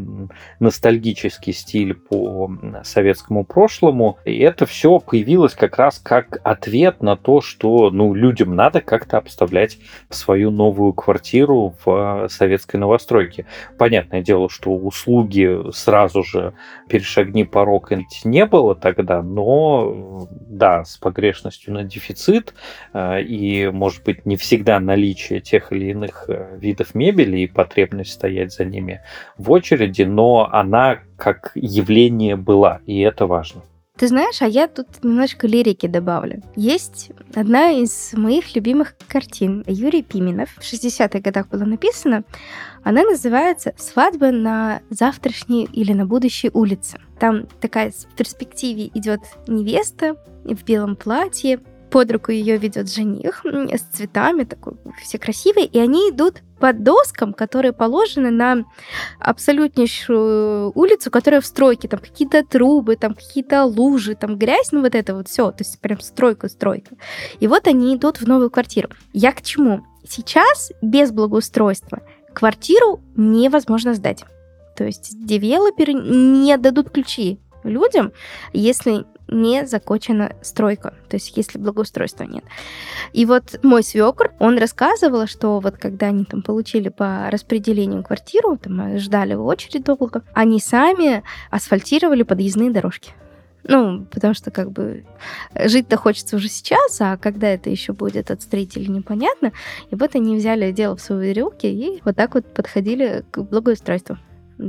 ностальгический 0.58 1.52
стиль 1.52 1.92
по 1.92 2.50
советскому 2.82 3.44
прошлому. 3.44 4.16
И 4.24 4.38
это 4.38 4.64
все 4.64 5.00
появилось 5.00 5.52
как 5.52 5.76
раз 5.76 5.98
как 5.98 6.15
ответ 6.20 7.02
на 7.02 7.16
то, 7.16 7.40
что 7.40 7.90
ну, 7.90 8.14
людям 8.14 8.54
надо 8.54 8.80
как-то 8.80 9.18
обставлять 9.18 9.78
свою 10.10 10.50
новую 10.50 10.92
квартиру 10.92 11.74
в 11.84 12.28
советской 12.28 12.76
новостройке. 12.76 13.46
Понятное 13.78 14.22
дело, 14.22 14.48
что 14.48 14.74
услуги 14.74 15.70
сразу 15.72 16.22
же 16.22 16.54
перешагни 16.88 17.42
порог 17.42 17.92
не 18.24 18.46
было 18.46 18.74
тогда, 18.74 19.22
но 19.22 20.28
да, 20.30 20.84
с 20.84 20.96
погрешностью 20.96 21.74
на 21.74 21.84
дефицит 21.84 22.54
э, 22.92 23.22
и, 23.22 23.68
может 23.68 24.04
быть, 24.04 24.26
не 24.26 24.36
всегда 24.36 24.80
наличие 24.80 25.40
тех 25.40 25.72
или 25.72 25.90
иных 25.90 26.26
э, 26.28 26.56
видов 26.58 26.94
мебели 26.94 27.38
и 27.38 27.46
потребность 27.46 28.12
стоять 28.12 28.52
за 28.52 28.64
ними 28.64 29.00
в 29.36 29.50
очереди, 29.50 30.02
но 30.02 30.48
она 30.52 30.98
как 31.16 31.52
явление 31.54 32.36
была, 32.36 32.80
и 32.86 33.00
это 33.00 33.26
важно. 33.26 33.62
Ты 33.96 34.08
знаешь, 34.08 34.42
а 34.42 34.46
я 34.46 34.68
тут 34.68 35.02
немножко 35.02 35.46
лирики 35.46 35.86
добавлю. 35.86 36.42
Есть 36.54 37.12
одна 37.34 37.70
из 37.70 38.12
моих 38.12 38.54
любимых 38.54 38.94
картин 39.08 39.64
Юрий 39.66 40.02
Пименов. 40.02 40.50
В 40.58 40.60
60-х 40.60 41.20
годах 41.20 41.48
была 41.48 41.64
написана. 41.64 42.24
Она 42.84 43.02
называется 43.04 43.72
«Свадьба 43.78 44.32
на 44.32 44.82
завтрашней 44.90 45.64
или 45.72 45.94
на 45.94 46.04
будущей 46.04 46.50
улице». 46.52 47.00
Там 47.18 47.46
такая 47.60 47.90
в 47.90 48.14
перспективе 48.14 48.88
идет 48.92 49.20
невеста 49.48 50.16
в 50.44 50.62
белом 50.64 50.94
платье, 50.96 51.60
под 51.96 52.12
руку 52.12 52.30
ее 52.30 52.58
ведет 52.58 52.92
жених 52.92 53.42
с 53.42 53.80
цветами, 53.96 54.44
такой, 54.44 54.74
все 55.02 55.18
красивые, 55.18 55.64
и 55.64 55.78
они 55.78 56.10
идут 56.10 56.42
под 56.60 56.82
доскам, 56.82 57.32
которые 57.32 57.72
положены 57.72 58.30
на 58.30 58.66
абсолютнейшую 59.18 60.72
улицу, 60.74 61.10
которая 61.10 61.40
в 61.40 61.46
стройке, 61.46 61.88
там 61.88 61.98
какие-то 61.98 62.44
трубы, 62.44 62.96
там 62.96 63.14
какие-то 63.14 63.64
лужи, 63.64 64.14
там 64.14 64.36
грязь, 64.36 64.72
ну 64.72 64.82
вот 64.82 64.94
это 64.94 65.14
вот 65.14 65.28
все, 65.28 65.50
то 65.52 65.64
есть 65.64 65.80
прям 65.80 65.98
стройка-стройка. 65.98 66.96
И 67.40 67.46
вот 67.46 67.66
они 67.66 67.96
идут 67.96 68.20
в 68.20 68.28
новую 68.28 68.50
квартиру. 68.50 68.90
Я 69.14 69.32
к 69.32 69.40
чему? 69.40 69.80
Сейчас 70.06 70.72
без 70.82 71.12
благоустройства 71.12 72.02
квартиру 72.34 73.00
невозможно 73.16 73.94
сдать. 73.94 74.22
То 74.76 74.84
есть 74.84 75.12
девелоперы 75.24 75.94
не 75.94 76.58
дадут 76.58 76.90
ключи 76.90 77.40
людям, 77.64 78.12
если 78.52 79.06
не 79.28 79.66
закончена 79.66 80.34
стройка, 80.42 80.94
то 81.08 81.16
есть 81.16 81.36
если 81.36 81.58
благоустройства 81.58 82.24
нет. 82.24 82.44
И 83.12 83.24
вот 83.26 83.58
мой 83.62 83.82
свекр, 83.82 84.32
он 84.38 84.58
рассказывал, 84.58 85.26
что 85.26 85.60
вот 85.60 85.76
когда 85.76 86.06
они 86.06 86.24
там 86.24 86.42
получили 86.42 86.88
по 86.88 87.28
распределению 87.30 88.02
квартиру, 88.02 88.56
там 88.56 88.98
ждали 88.98 89.34
в 89.34 89.44
очередь 89.44 89.84
долго, 89.84 90.22
они 90.32 90.60
сами 90.60 91.22
асфальтировали 91.50 92.22
подъездные 92.22 92.70
дорожки. 92.70 93.12
Ну, 93.68 94.06
потому 94.12 94.32
что 94.32 94.52
как 94.52 94.70
бы 94.70 95.04
жить-то 95.56 95.96
хочется 95.96 96.36
уже 96.36 96.48
сейчас, 96.48 97.00
а 97.00 97.16
когда 97.16 97.48
это 97.48 97.68
еще 97.68 97.92
будет 97.92 98.30
от 98.30 98.42
строителей 98.42 98.86
непонятно. 98.86 99.52
И 99.90 99.96
вот 99.96 100.14
они 100.14 100.36
взяли 100.36 100.70
дело 100.70 100.96
в 100.96 101.00
свои 101.00 101.32
руки 101.32 101.66
и 101.66 102.00
вот 102.04 102.14
так 102.14 102.34
вот 102.34 102.54
подходили 102.54 103.24
к 103.32 103.42
благоустройству. 103.42 104.18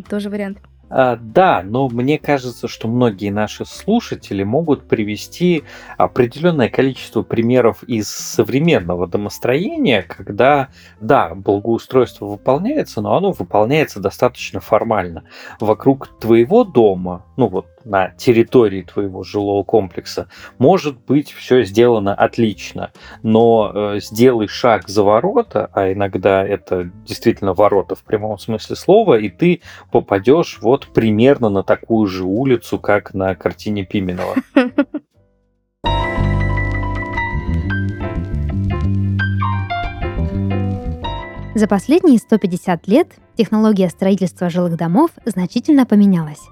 Тоже 0.09 0.31
вариант. 0.31 0.57
А, 0.89 1.17
да, 1.17 1.63
но 1.63 1.89
мне 1.89 2.17
кажется, 2.17 2.67
что 2.67 2.87
многие 2.87 3.29
наши 3.29 3.65
слушатели 3.65 4.43
могут 4.43 4.87
привести 4.87 5.63
определенное 5.97 6.69
количество 6.69 7.23
примеров 7.23 7.83
из 7.83 8.09
современного 8.09 9.07
домостроения, 9.07 10.03
когда, 10.03 10.69
да, 11.01 11.35
благоустройство 11.35 12.25
выполняется, 12.25 13.01
но 13.01 13.17
оно 13.17 13.31
выполняется 13.31 13.99
достаточно 13.99 14.61
формально. 14.61 15.23
Вокруг 15.59 16.07
твоего 16.19 16.63
дома, 16.63 17.25
ну 17.35 17.47
вот 17.47 17.67
на 17.85 18.09
территории 18.09 18.81
твоего 18.81 19.23
жилого 19.23 19.63
комплекса, 19.63 20.27
может 20.57 20.99
быть 21.05 21.31
все 21.31 21.63
сделано 21.63 22.13
отлично, 22.13 22.91
но 23.23 23.71
э, 23.73 23.99
сделай 24.01 24.47
шаг 24.47 24.87
за 24.87 25.03
ворота, 25.03 25.69
а 25.73 25.91
иногда 25.91 26.45
это 26.45 26.91
действительно 27.05 27.53
ворота 27.53 27.95
в 27.95 28.03
прямом 28.03 28.37
смысле 28.39 28.75
слова, 28.75 29.17
и 29.17 29.29
ты 29.29 29.61
попадешь 29.91 30.59
вот 30.61 30.87
примерно 30.93 31.49
на 31.49 31.63
такую 31.63 32.07
же 32.07 32.23
улицу, 32.23 32.79
как 32.79 33.13
на 33.13 33.35
картине 33.35 33.85
Пименова. 33.85 34.35
За 41.57 41.67
последние 41.67 42.19
150 42.19 42.87
лет 42.87 43.07
технология 43.35 43.89
строительства 43.89 44.47
жилых 44.47 44.77
домов 44.77 45.09
значительно 45.25 45.87
поменялась. 45.87 46.43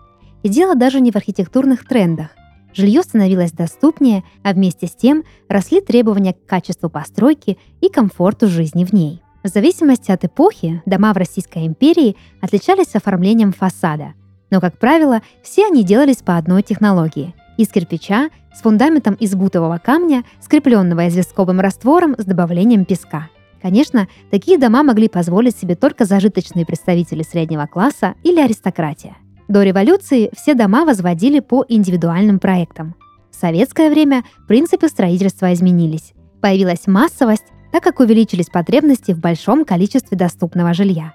И 0.46 0.48
дело 0.48 0.76
даже 0.76 1.00
не 1.00 1.10
в 1.10 1.16
архитектурных 1.16 1.88
трендах. 1.88 2.28
Жилье 2.72 3.02
становилось 3.02 3.52
доступнее, 3.52 4.24
а 4.44 4.54
вместе 4.54 4.86
с 4.86 4.92
тем 4.92 5.24
росли 5.50 5.82
требования 5.82 6.34
к 6.34 6.46
качеству 6.46 6.88
постройки 6.88 7.58
и 7.82 7.90
комфорту 7.90 8.48
жизни 8.48 8.86
в 8.86 8.94
ней. 8.94 9.24
В 9.44 9.48
зависимости 9.48 10.12
от 10.12 10.24
эпохи 10.24 10.84
дома 10.86 11.14
в 11.14 11.18
Российской 11.18 11.66
империи 11.66 12.16
отличались 12.42 12.94
оформлением 12.94 13.54
фасада. 13.54 14.14
Но, 14.52 14.62
как 14.62 14.78
правило, 14.78 15.24
все 15.42 15.66
они 15.66 15.84
делались 15.84 16.18
по 16.18 16.38
одной 16.38 16.62
технологии– 16.62 17.34
из 17.58 17.70
кирпича 17.70 18.30
с 18.54 18.62
фундаментом 18.62 19.16
из 19.16 19.34
бутового 19.34 19.80
камня, 19.84 20.26
скрепленного 20.42 21.08
известковым 21.08 21.60
раствором 21.60 22.14
с 22.20 22.24
добавлением 22.24 22.86
песка. 22.86 23.30
Конечно, 23.64 24.08
такие 24.30 24.60
дома 24.60 24.84
могли 24.84 25.10
позволить 25.10 25.58
себе 25.58 25.76
только 25.76 26.06
зажиточные 26.06 26.68
представители 26.68 27.24
среднего 27.24 27.66
класса 27.66 28.14
или 28.22 28.40
аристократия. 28.40 29.16
До 29.48 29.62
революции 29.62 30.32
все 30.36 30.56
дома 30.56 30.86
возводили 30.86 31.40
по 31.40 31.64
индивидуальным 31.68 32.40
проектам. 32.40 32.96
В 33.32 33.36
советское 33.36 33.90
время 33.92 34.24
принципы 34.48 34.88
строительства 34.88 35.54
изменились. 35.54 36.14
Появилась 36.42 36.88
массовость, 36.88 37.46
так 37.72 37.84
как 37.84 38.00
увеличились 38.00 38.48
потребности 38.48 39.12
в 39.12 39.20
большом 39.20 39.66
количестве 39.66 40.18
доступного 40.18 40.74
жилья. 40.74 41.14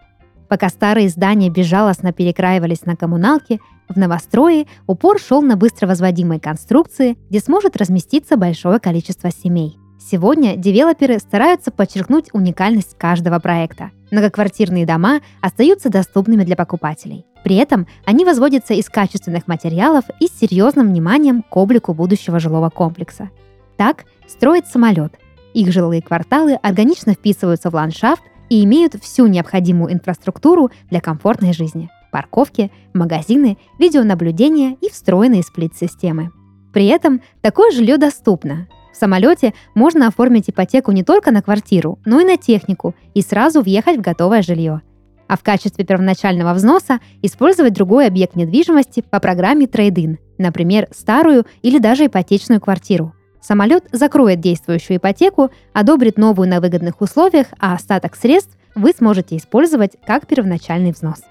Пока 0.49 0.69
старые 0.69 1.09
здания 1.09 1.49
безжалостно 1.49 2.13
перекраивались 2.13 2.85
на 2.85 2.95
коммуналки, 2.95 3.61
в 3.89 3.97
новострое 3.97 4.67
упор 4.87 5.19
шел 5.19 5.43
на 5.43 5.57
быстро 5.57 5.89
возводимые 5.89 6.39
конструкции, 6.39 7.17
где 7.29 7.41
сможет 7.41 7.77
разместиться 7.77 8.37
большое 8.37 8.79
количество 8.79 9.31
семей. 9.31 9.80
Сегодня 10.11 10.57
девелоперы 10.57 11.21
стараются 11.21 11.71
подчеркнуть 11.71 12.31
уникальность 12.33 12.99
каждого 12.99 13.39
проекта. 13.39 13.93
Многоквартирные 14.11 14.85
дома 14.85 15.21
остаются 15.41 15.89
доступными 15.89 16.43
для 16.43 16.57
покупателей. 16.57 17.27
При 17.45 17.55
этом 17.55 17.87
они 18.05 18.25
возводятся 18.25 18.75
из 18.75 18.89
качественных 18.89 19.47
материалов 19.47 20.07
и 20.19 20.27
с 20.27 20.37
серьезным 20.37 20.89
вниманием 20.89 21.45
к 21.45 21.57
облику 21.57 21.95
будущего 21.95 22.41
жилого 22.41 22.71
комплекса. 22.71 23.31
Так 23.77 24.05
строит 24.27 24.67
самолет. 24.67 25.15
Их 25.55 25.71
жилые 25.71 26.03
кварталы 26.03 26.55
органично 26.55 27.13
вписываются 27.13 27.71
в 27.71 27.75
ландшафт 27.75 28.23
и 28.49 28.65
имеют 28.65 28.97
всю 29.01 29.29
необходимую 29.29 29.93
инфраструктуру 29.93 30.73
для 30.91 31.01
комфортной 31.01 31.53
жизни. 31.53 31.89
Парковки, 32.11 32.73
магазины, 32.95 33.59
видеонаблюдение 33.79 34.77
и 34.81 34.91
встроенные 34.91 35.45
сплит-системы. 35.45 36.33
При 36.73 36.87
этом 36.87 37.23
такое 37.43 37.71
жилье 37.71 37.97
доступно. 37.97 38.67
В 38.93 38.97
самолете 38.97 39.55
можно 39.75 40.09
оформить 40.09 40.51
ипотеку 40.51 40.93
не 40.93 41.05
только 41.05 41.31
на 41.31 41.43
квартиру, 41.43 41.99
но 42.05 42.21
и 42.21 42.25
на 42.25 42.37
технику 42.37 42.95
и 43.15 43.23
сразу 43.23 43.63
въехать 43.63 43.99
в 43.99 44.03
готовое 44.03 44.43
жилье– 44.43 44.83
а 45.31 45.37
в 45.37 45.45
качестве 45.45 45.85
первоначального 45.85 46.53
взноса 46.55 46.99
использовать 47.23 47.73
другой 47.73 48.09
объект 48.09 48.35
недвижимости 48.35 49.05
по 49.09 49.21
программе 49.21 49.67
Trade-in, 49.67 50.19
например, 50.39 50.89
старую 50.91 51.47
или 51.63 51.79
даже 51.79 52.07
ипотечную 52.07 52.61
квартиру. 52.61 53.15
Самолет 53.41 53.85
закроет 53.93 54.41
действующую 54.41 54.97
ипотеку, 54.97 55.53
одобрит 55.73 56.19
новую 56.19 56.49
на 56.49 56.61
выгодных 56.61 57.01
условиях, 57.01 57.47
а 57.61 57.75
остаток 57.75 58.17
средств 58.17 58.59
вы 58.75 58.91
сможете 58.91 59.37
использовать 59.37 59.93
как 60.05 60.27
первоначальный 60.27 60.91
взнос. 60.91 61.23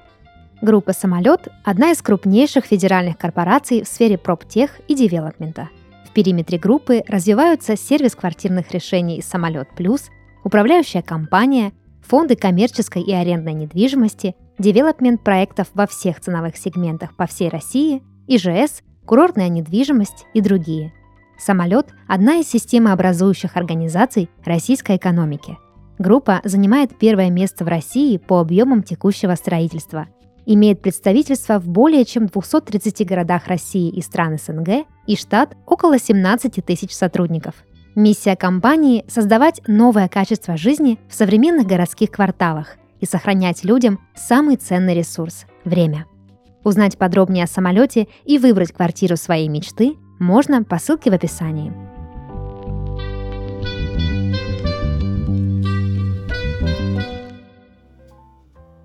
Группа 0.62 0.94
«Самолет»– 0.94 1.50
одна 1.66 1.92
из 1.92 2.02
крупнейших 2.02 2.64
федеральных 2.64 3.18
корпораций 3.18 3.84
в 3.84 3.88
сфере 3.90 4.18
проптех 4.18 4.80
и 4.88 4.96
девелопмента. 4.96 5.68
В 6.10 6.14
периметре 6.14 6.58
группы 6.58 7.04
развиваются 7.08 7.78
сервис 7.78 8.16
квартирных 8.16 8.72
решений 8.72 9.22
«Самолет 9.22 9.70
Плюс», 9.76 10.10
управляющая 10.44 11.04
компания, 11.04 11.72
фонды 12.02 12.36
коммерческой 12.36 13.04
и 13.04 13.14
арендной 13.14 13.54
недвижимости, 13.54 14.36
девелопмент 14.58 15.24
проектов 15.24 15.68
во 15.76 15.86
всех 15.86 16.20
ценовых 16.20 16.58
сегментах 16.58 17.16
по 17.16 17.28
всей 17.28 17.50
России, 17.50 18.02
ИЖС, 18.28 18.82
курортная 19.06 19.50
недвижимость 19.50 20.26
и 20.34 20.42
другие. 20.42 20.94
Самолет– 21.38 21.90
одна 22.08 22.38
из 22.38 22.50
системообразующих 22.50 23.56
организаций 23.56 24.30
российской 24.44 24.98
экономики. 24.98 25.58
Группа 26.00 26.42
занимает 26.44 26.98
первое 26.98 27.30
место 27.30 27.64
в 27.64 27.68
России 27.68 28.18
по 28.18 28.40
объемам 28.40 28.82
текущего 28.82 29.36
строительства. 29.36 30.08
Имеет 30.46 30.82
представительство 30.82 31.60
в 31.60 31.68
более 31.68 32.06
чем 32.06 32.28
230 32.28 33.06
городах 33.06 33.48
России 33.48 33.90
и 33.90 34.02
стран 34.02 34.38
СНГ 34.38 34.86
и 35.08 35.16
штат 35.16 35.56
около 35.66 36.00
17 36.00 36.66
тысяч 36.66 36.94
сотрудников. 36.94 37.56
Миссия 37.96 38.36
компании– 38.36 39.04
создавать 39.08 39.62
новое 39.68 40.08
качество 40.08 40.58
жизни 40.58 41.00
в 41.10 41.14
современных 41.14 41.68
городских 41.68 42.12
кварталах 42.12 42.78
и 43.00 43.06
сохранять 43.06 43.64
людям 43.64 44.00
самый 44.16 44.56
ценный 44.56 44.96
ресурс– 44.96 45.46
время. 45.66 46.06
Узнать 46.64 46.98
подробнее 46.98 47.46
о 47.46 47.48
самолете 47.48 48.08
и 48.26 48.38
выбрать 48.38 48.72
квартиру 48.72 49.18
своей 49.18 49.48
мечты 49.48 49.96
можно 50.20 50.64
по 50.64 50.78
ссылке 50.78 51.10
в 51.10 51.14
описании. 51.14 51.89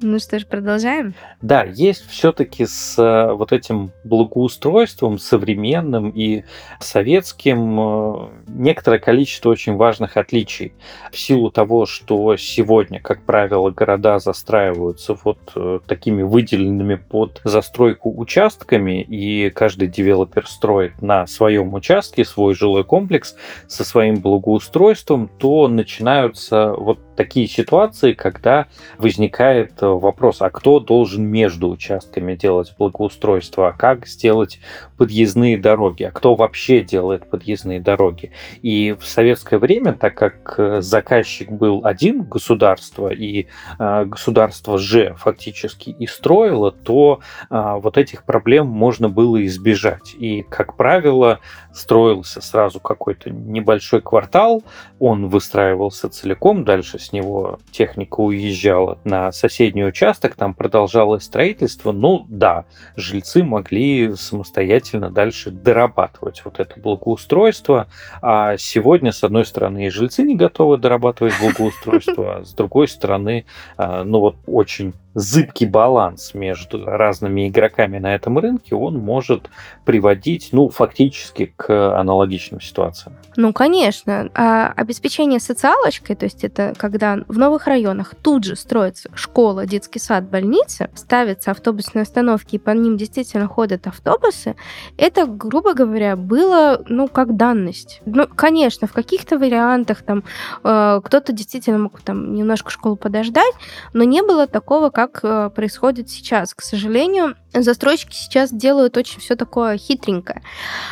Ну 0.06 0.18
что 0.18 0.38
ж, 0.38 0.44
продолжаем. 0.44 1.14
Да, 1.40 1.62
есть 1.62 2.06
все-таки 2.10 2.66
с 2.66 2.98
э, 2.98 3.32
вот 3.32 3.52
этим 3.52 3.90
благоустройством 4.04 5.16
современным 5.18 6.10
и 6.10 6.44
советским 6.78 7.80
э, 7.80 8.28
некоторое 8.46 8.98
количество 8.98 9.48
очень 9.48 9.76
важных 9.76 10.18
отличий. 10.18 10.74
В 11.10 11.18
силу 11.18 11.50
того, 11.50 11.86
что 11.86 12.36
сегодня, 12.36 13.00
как 13.00 13.22
правило, 13.22 13.70
города 13.70 14.18
застраиваются 14.18 15.16
вот 15.24 15.38
э, 15.56 15.80
такими 15.86 16.20
выделенными 16.20 16.96
под 16.96 17.40
застройку 17.42 18.12
участками, 18.14 19.00
и 19.00 19.48
каждый 19.48 19.88
девелопер 19.88 20.46
строит 20.46 21.00
на 21.00 21.26
своем 21.26 21.72
участке 21.72 22.26
свой 22.26 22.54
жилой 22.54 22.84
комплекс 22.84 23.36
со 23.68 23.84
своим 23.84 24.16
благоустройством, 24.16 25.30
то 25.38 25.66
начинаются 25.66 26.74
вот 26.74 26.98
такие 27.16 27.46
ситуации, 27.46 28.12
когда 28.12 28.66
возникает 28.98 29.72
вопрос, 29.98 30.42
а 30.42 30.50
кто 30.50 30.80
должен 30.80 31.24
между 31.24 31.68
участками 31.68 32.34
делать 32.34 32.74
благоустройство, 32.78 33.68
а 33.68 33.72
как 33.72 34.06
сделать 34.06 34.60
подъездные 34.96 35.58
дороги, 35.58 36.04
а 36.04 36.10
кто 36.10 36.34
вообще 36.34 36.82
делает 36.82 37.28
подъездные 37.28 37.80
дороги. 37.80 38.32
И 38.62 38.92
в 38.92 39.04
советское 39.04 39.58
время, 39.58 39.92
так 39.92 40.14
как 40.14 40.54
э, 40.58 40.80
заказчик 40.80 41.50
был 41.50 41.84
один, 41.84 42.22
государство, 42.22 43.08
и 43.08 43.46
э, 43.78 44.04
государство 44.04 44.78
же 44.78 45.14
фактически 45.18 45.90
и 45.90 46.06
строило, 46.06 46.70
то 46.70 47.20
вот 47.50 47.98
этих 47.98 48.24
проблем 48.24 48.66
можно 48.66 49.08
было 49.08 49.44
избежать. 49.46 50.14
И, 50.18 50.42
как 50.42 50.76
правило, 50.76 51.40
строился 51.72 52.40
сразу 52.40 52.80
какой-то 52.80 53.30
небольшой 53.30 54.00
квартал, 54.00 54.62
он 54.98 55.28
выстраивался 55.28 56.08
целиком, 56.08 56.64
дальше 56.64 56.98
с 56.98 57.12
него 57.12 57.58
техника 57.70 58.20
уезжала 58.20 58.98
на 59.04 59.32
соседний 59.32 59.84
участок, 59.84 60.34
там 60.34 60.54
продолжалось 60.54 61.24
строительство. 61.24 61.92
Ну 61.92 62.26
да, 62.28 62.64
жильцы 62.96 63.42
могли 63.42 64.14
самостоятельно 64.14 64.83
дальше 64.92 65.50
дорабатывать 65.50 66.42
вот 66.44 66.60
это 66.60 66.78
благоустройство. 66.78 67.88
А 68.22 68.56
сегодня, 68.56 69.12
с 69.12 69.24
одной 69.24 69.44
стороны, 69.44 69.86
и 69.86 69.90
жильцы 69.90 70.22
не 70.22 70.36
готовы 70.36 70.78
дорабатывать 70.78 71.34
благоустройство, 71.40 72.36
а 72.36 72.44
с 72.44 72.52
другой 72.52 72.88
стороны, 72.88 73.46
а, 73.76 74.04
ну 74.04 74.20
вот 74.20 74.36
очень 74.46 74.94
зыбкий 75.14 75.66
баланс 75.66 76.34
между 76.34 76.84
разными 76.84 77.48
игроками 77.48 77.98
на 77.98 78.14
этом 78.14 78.38
рынке, 78.38 78.74
он 78.74 78.98
может 78.98 79.48
приводить, 79.84 80.48
ну, 80.52 80.68
фактически 80.68 81.52
к 81.56 81.98
аналогичным 81.98 82.60
ситуациям. 82.60 83.16
Ну, 83.36 83.52
конечно. 83.52 84.30
А 84.34 84.72
обеспечение 84.76 85.40
социалочкой, 85.40 86.16
то 86.16 86.24
есть 86.24 86.44
это 86.44 86.74
когда 86.76 87.18
в 87.28 87.38
новых 87.38 87.66
районах 87.66 88.14
тут 88.14 88.44
же 88.44 88.56
строится 88.56 89.10
школа, 89.14 89.66
детский 89.66 89.98
сад, 89.98 90.28
больница, 90.28 90.90
ставятся 90.94 91.50
автобусные 91.52 92.02
остановки, 92.02 92.56
и 92.56 92.58
по 92.58 92.70
ним 92.70 92.96
действительно 92.96 93.46
ходят 93.46 93.86
автобусы, 93.86 94.56
это, 94.96 95.26
грубо 95.26 95.74
говоря, 95.74 96.16
было, 96.16 96.82
ну, 96.88 97.08
как 97.08 97.36
данность. 97.36 98.02
Ну, 98.04 98.26
конечно, 98.26 98.86
в 98.86 98.92
каких-то 98.92 99.38
вариантах 99.38 100.02
там 100.02 100.24
э, 100.64 101.00
кто-то 101.04 101.32
действительно 101.32 101.78
мог 101.78 102.00
там 102.00 102.34
немножко 102.34 102.70
школу 102.70 102.96
подождать, 102.96 103.54
но 103.92 104.04
не 104.04 104.22
было 104.22 104.46
такого, 104.46 104.90
как 104.90 105.03
как 105.06 105.20
э, 105.24 105.50
происходит 105.50 106.10
сейчас. 106.10 106.54
К 106.54 106.62
сожалению, 106.62 107.36
застройщики 107.52 108.14
сейчас 108.14 108.52
делают 108.52 108.96
очень 108.96 109.20
все 109.20 109.36
такое 109.36 109.76
хитренькое. 109.76 110.42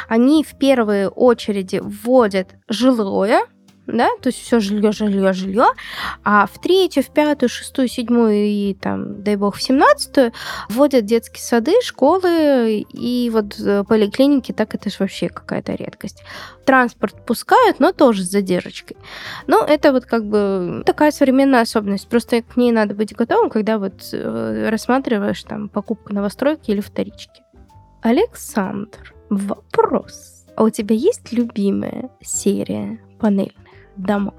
Они 0.09 0.45
в 0.45 0.59
первые 0.59 1.09
очереди 1.09 1.81
вводят 1.83 2.55
жилое, 2.69 3.43
да, 3.87 4.09
то 4.21 4.29
есть 4.29 4.41
все 4.41 4.61
жилье, 4.61 4.93
жилье, 4.93 5.33
жилье, 5.33 5.67
а 6.25 6.47
в 6.47 6.61
третью, 6.61 7.03
в 7.03 7.11
пятую, 7.11 7.49
шестую, 7.49 7.89
седьмую 7.89 8.47
и 8.47 8.75
там, 8.75 9.23
дай 9.23 9.37
бог, 9.37 9.57
в 9.57 9.63
семнадцатую 9.63 10.33
вводят 10.69 11.05
детские 11.05 11.43
сады, 11.43 11.75
школы 11.83 12.87
и 12.93 13.31
вот 13.33 13.59
э, 13.59 13.85
поликлиники, 13.85 14.53
так 14.53 14.75
это 14.75 14.89
же 14.89 14.97
вообще 15.01 15.29
какая-то 15.29 15.75
редкость. 15.75 16.23
Транспорт 16.65 17.27
пускают, 17.27 17.81
но 17.81 17.93
тоже 17.93 18.23
с 18.23 18.31
задержкой. 18.31 18.97
Ну, 19.49 19.65
это 19.65 19.93
вот 19.93 20.07
как 20.07 20.25
бы 20.25 20.83
такая 20.87 21.11
современная 21.11 21.63
особенность, 21.63 22.09
просто 22.09 22.43
к 22.43 22.57
ней 22.57 22.71
надо 22.71 22.95
быть 22.95 23.15
готовым, 23.15 23.51
когда 23.51 23.79
вот 23.79 24.09
э, 24.13 24.69
рассматриваешь 24.71 25.43
там 25.43 25.69
покупку 25.69 26.15
новостройки 26.15 26.71
или 26.71 26.81
вторички. 26.81 27.43
Александр, 28.03 29.15
вопрос. 29.29 30.47
А 30.57 30.65
у 30.65 30.71
тебя 30.71 30.95
есть 30.95 31.33
любимая 31.33 32.11
серия 32.21 33.01
панель? 33.19 33.57
Домов? 33.97 34.35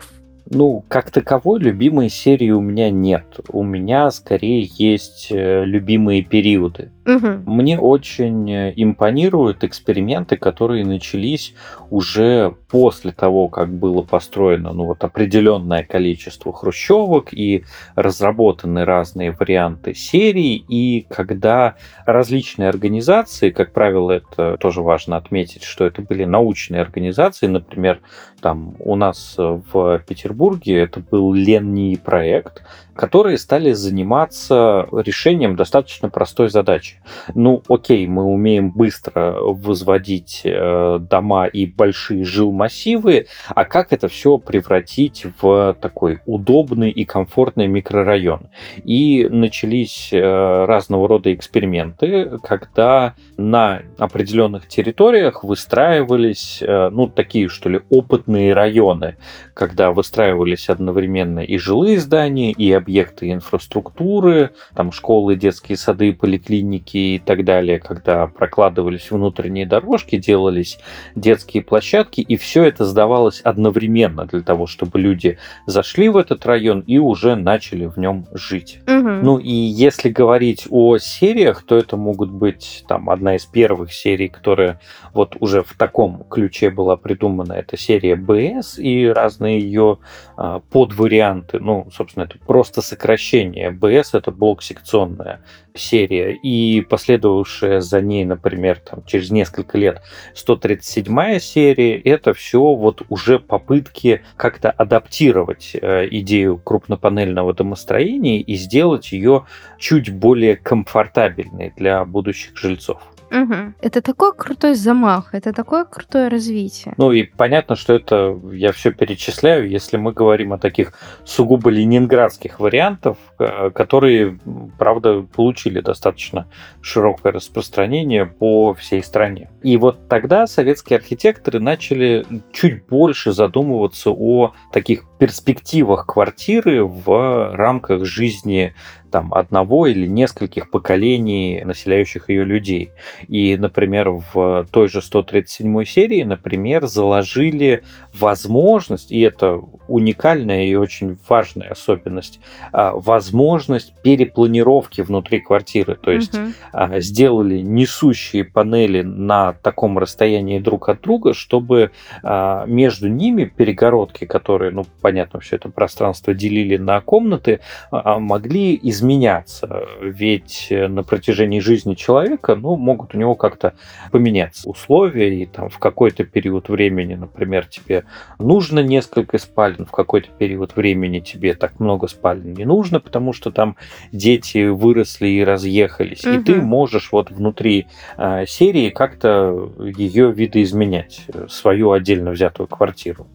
Ну, 0.49 0.83
как 0.87 1.11
таковой 1.11 1.59
любимой 1.59 2.09
серии 2.09 2.51
у 2.51 2.61
меня 2.61 2.89
нет. 2.89 3.25
У 3.49 3.63
меня 3.63 4.11
скорее 4.11 4.69
есть 4.77 5.27
э, 5.31 5.63
любимые 5.65 6.23
периоды. 6.23 6.91
Угу. 7.05 7.51
Мне 7.51 7.77
очень 7.79 8.49
э, 8.49 8.73
импонируют 8.75 9.63
эксперименты, 9.63 10.37
которые 10.37 10.85
начались 10.85 11.53
уже 11.89 12.55
после 12.69 13.11
того, 13.11 13.49
как 13.49 13.73
было 13.73 14.01
построено 14.01 14.71
ну, 14.71 14.85
вот, 14.85 15.03
определенное 15.03 15.83
количество 15.83 16.53
хрущевок 16.53 17.33
и 17.33 17.65
разработаны 17.95 18.85
разные 18.85 19.31
варианты 19.31 19.93
серий, 19.93 20.63
и 20.67 21.05
когда 21.09 21.75
различные 22.05 22.69
организации, 22.69 23.49
как 23.49 23.73
правило, 23.73 24.11
это 24.11 24.57
тоже 24.57 24.81
важно 24.81 25.17
отметить, 25.17 25.63
что 25.63 25.85
это 25.85 26.01
были 26.01 26.23
научные 26.23 26.81
организации, 26.81 27.47
например, 27.47 27.99
там 28.41 28.75
у 28.79 28.95
нас 28.95 29.35
в 29.37 30.03
Петербурге 30.07 30.79
это 30.79 30.99
был 30.99 31.33
Ленни 31.33 31.95
проект, 31.95 32.63
которые 32.95 33.37
стали 33.37 33.71
заниматься 33.71 34.87
решением 34.91 35.55
достаточно 35.55 36.09
простой 36.09 36.49
задачи. 36.49 36.97
Ну, 37.33 37.63
окей, 37.67 38.05
мы 38.07 38.23
умеем 38.23 38.71
быстро 38.71 39.35
возводить 39.39 40.41
э, 40.43 40.99
дома 40.99 41.45
и 41.47 41.65
большие 41.65 42.23
жилмассивы, 42.23 43.27
а 43.49 43.65
как 43.65 43.93
это 43.93 44.07
все 44.07 44.37
превратить 44.37 45.25
в 45.41 45.75
такой 45.79 46.19
удобный 46.25 46.91
и 46.91 47.05
комфортный 47.05 47.67
микрорайон? 47.67 48.47
И 48.83 49.27
начались 49.29 50.09
э, 50.11 50.65
разного 50.65 51.07
рода 51.07 51.33
эксперименты, 51.33 52.39
когда 52.43 53.15
на 53.37 53.81
определенных 53.97 54.67
территориях 54.67 55.43
выстраивались, 55.43 56.61
э, 56.61 56.89
ну, 56.89 57.07
такие, 57.07 57.49
что 57.49 57.69
ли, 57.69 57.81
опытные 57.89 58.53
районы, 58.53 59.17
когда 59.53 59.91
выстраивались 59.91 60.69
одновременно 60.69 61.39
и 61.39 61.57
жилые 61.57 61.99
здания, 61.99 62.51
и 62.51 62.71
объекты 62.83 63.31
инфраструктуры, 63.31 64.51
там 64.75 64.91
школы, 64.91 65.35
детские 65.35 65.77
сады, 65.77 66.13
поликлиники 66.13 66.97
и 66.97 67.19
так 67.19 67.45
далее, 67.45 67.79
когда 67.79 68.27
прокладывались 68.27 69.09
внутренние 69.09 69.65
дорожки, 69.65 70.17
делались 70.17 70.79
детские 71.15 71.63
площадки, 71.63 72.19
и 72.19 72.35
все 72.35 72.63
это 72.65 72.85
сдавалось 72.85 73.39
одновременно 73.41 74.25
для 74.25 74.41
того, 74.41 74.67
чтобы 74.67 74.99
люди 74.99 75.37
зашли 75.65 76.09
в 76.09 76.17
этот 76.17 76.45
район 76.45 76.81
и 76.81 76.97
уже 76.97 77.35
начали 77.35 77.85
в 77.85 77.97
нем 77.97 78.25
жить. 78.33 78.79
Угу. 78.87 79.09
Ну 79.23 79.37
и 79.37 79.51
если 79.51 80.09
говорить 80.09 80.67
о 80.69 80.97
сериях, 80.97 81.63
то 81.63 81.77
это 81.77 81.95
могут 81.95 82.31
быть 82.31 82.83
там 82.87 83.09
одна 83.09 83.35
из 83.35 83.45
первых 83.45 83.93
серий, 83.93 84.27
которая 84.27 84.81
вот 85.13 85.37
уже 85.39 85.63
в 85.63 85.73
таком 85.77 86.25
ключе 86.29 86.69
была 86.69 86.97
придумана, 86.97 87.53
это 87.53 87.77
серия 87.77 88.15
БС 88.15 88.77
и 88.77 89.07
разные 89.07 89.59
ее 89.59 89.99
а, 90.35 90.59
подварианты. 90.59 91.59
Ну, 91.59 91.87
собственно, 91.95 92.23
это 92.23 92.37
просто 92.39 92.72
сокращение. 92.81 93.71
БС 93.71 94.13
это 94.13 94.31
блок 94.31 94.63
секционная 94.63 95.41
серия, 95.75 96.33
и 96.33 96.81
последовавшая 96.81 97.81
за 97.81 98.01
ней, 98.01 98.25
например, 98.25 98.79
там, 98.79 99.03
через 99.05 99.31
несколько 99.31 99.77
лет 99.77 100.01
137 100.35 101.39
серия, 101.39 101.99
это 101.99 102.33
все 102.33 102.59
вот 102.59 103.01
уже 103.09 103.39
попытки 103.39 104.23
как-то 104.37 104.71
адаптировать 104.71 105.71
э, 105.73 106.07
идею 106.11 106.57
крупнопанельного 106.57 107.53
домостроения 107.53 108.39
и 108.41 108.55
сделать 108.55 109.11
ее 109.11 109.45
чуть 109.79 110.11
более 110.11 110.55
комфортабельной 110.55 111.73
для 111.75 112.03
будущих 112.05 112.57
жильцов. 112.57 113.01
Угу. 113.33 113.73
Это 113.81 114.01
такой 114.01 114.31
крутой 114.35 114.75
замах, 114.75 115.33
это 115.33 115.53
такое 115.53 115.85
крутое 115.85 116.27
развитие. 116.27 116.93
Ну 116.97 117.11
и 117.11 117.23
понятно, 117.23 117.75
что 117.75 117.93
это 117.93 118.39
я 118.51 118.71
все 118.71 118.91
перечисляю, 118.91 119.67
если 119.67 119.97
мы 119.97 120.13
говорим 120.13 120.53
о 120.53 120.59
таких 120.59 120.93
сугубо 121.25 121.71
ленинградских 121.71 122.59
вариантах, 122.59 123.17
э, 123.39 123.71
которые, 123.71 124.37
правда, 124.77 125.21
получили 125.21 125.81
достаточно 125.81 126.47
широкое 126.81 127.31
распространение 127.31 128.27
по 128.27 128.75
всей 128.75 129.03
стране. 129.03 129.49
И 129.63 129.77
вот 129.77 130.07
тогда 130.07 130.45
советские 130.45 130.97
архитекторы 130.97 131.59
начали 131.59 132.25
чуть 132.51 132.85
больше 132.85 133.31
задумываться 133.31 134.11
о 134.11 134.53
таких 134.71 135.05
перспективах 135.17 136.05
квартиры 136.05 136.85
в 136.85 137.55
рамках 137.55 138.05
жизни 138.05 138.75
там, 139.13 139.31
одного 139.31 139.85
или 139.85 140.07
нескольких 140.07 140.71
поколений 140.71 141.61
населяющих 141.63 142.29
ее 142.29 142.43
людей. 142.43 142.89
И, 143.27 143.55
например, 143.57 144.09
в 144.33 144.65
той 144.71 144.87
же 144.87 145.03
137 145.03 145.85
серии, 145.85 146.23
например, 146.23 146.87
заложили 146.87 147.83
возможность, 148.11 149.11
и 149.11 149.19
это 149.19 149.61
уникальная 149.87 150.65
и 150.65 150.73
очень 150.73 151.15
важная 151.29 151.69
особенность, 151.69 152.39
а, 152.71 152.93
возможность 152.95 153.93
перепланировки 154.01 155.01
внутри 155.01 155.41
квартиры. 155.41 155.95
То 155.95 156.09
есть 156.09 156.33
угу. 156.33 156.99
сделали 156.99 157.59
несущие 157.59 158.45
панели 158.45 159.03
на 159.03 159.53
таком 159.53 159.99
расстоянии 159.99 160.57
друг 160.57 160.89
от 160.89 161.01
друга, 161.01 161.35
чтобы 161.35 161.91
а, 162.23 162.65
между 162.65 163.09
ними 163.09 163.45
перегородки, 163.45 164.25
которые, 164.25 164.71
ну, 164.71 164.87
понятно, 165.01 165.39
все 165.39 165.57
это 165.57 165.69
пространство 165.69 166.33
делили 166.33 166.77
на 166.77 166.99
комнаты, 166.99 167.59
могли 167.91 168.79
измениться 168.81 169.02
изменяться. 169.03 169.85
Ведь 170.01 170.67
э, 170.69 170.87
на 170.87 171.03
протяжении 171.03 171.59
жизни 171.59 171.93
человека 171.93 172.55
ну, 172.55 172.75
могут 172.75 173.15
у 173.15 173.17
него 173.17 173.35
как-то 173.35 173.73
поменяться 174.11 174.69
условия, 174.69 175.41
и 175.41 175.45
там 175.45 175.69
в 175.69 175.77
какой-то 175.77 176.23
период 176.23 176.69
времени, 176.69 177.15
например, 177.15 177.65
тебе 177.65 178.05
нужно 178.39 178.79
несколько 178.79 179.37
спален, 179.37 179.85
в 179.85 179.91
какой-то 179.91 180.29
период 180.37 180.75
времени 180.75 181.19
тебе 181.19 181.53
так 181.53 181.79
много 181.79 182.07
спален 182.07 182.53
не 182.53 182.65
нужно, 182.65 182.99
потому 182.99 183.33
что 183.33 183.51
там 183.51 183.75
дети 184.11 184.67
выросли 184.67 185.27
и 185.27 185.43
разъехались, 185.43 186.25
угу. 186.25 186.35
и 186.35 186.43
ты 186.43 186.55
можешь 186.61 187.09
вот 187.11 187.29
внутри 187.31 187.87
э, 188.17 188.45
серии 188.47 188.89
как-то 188.89 189.71
ее 189.79 190.31
видоизменять, 190.31 191.25
э, 191.27 191.47
свою 191.49 191.91
отдельно 191.91 192.31
взятую 192.31 192.67
квартиру. 192.67 193.27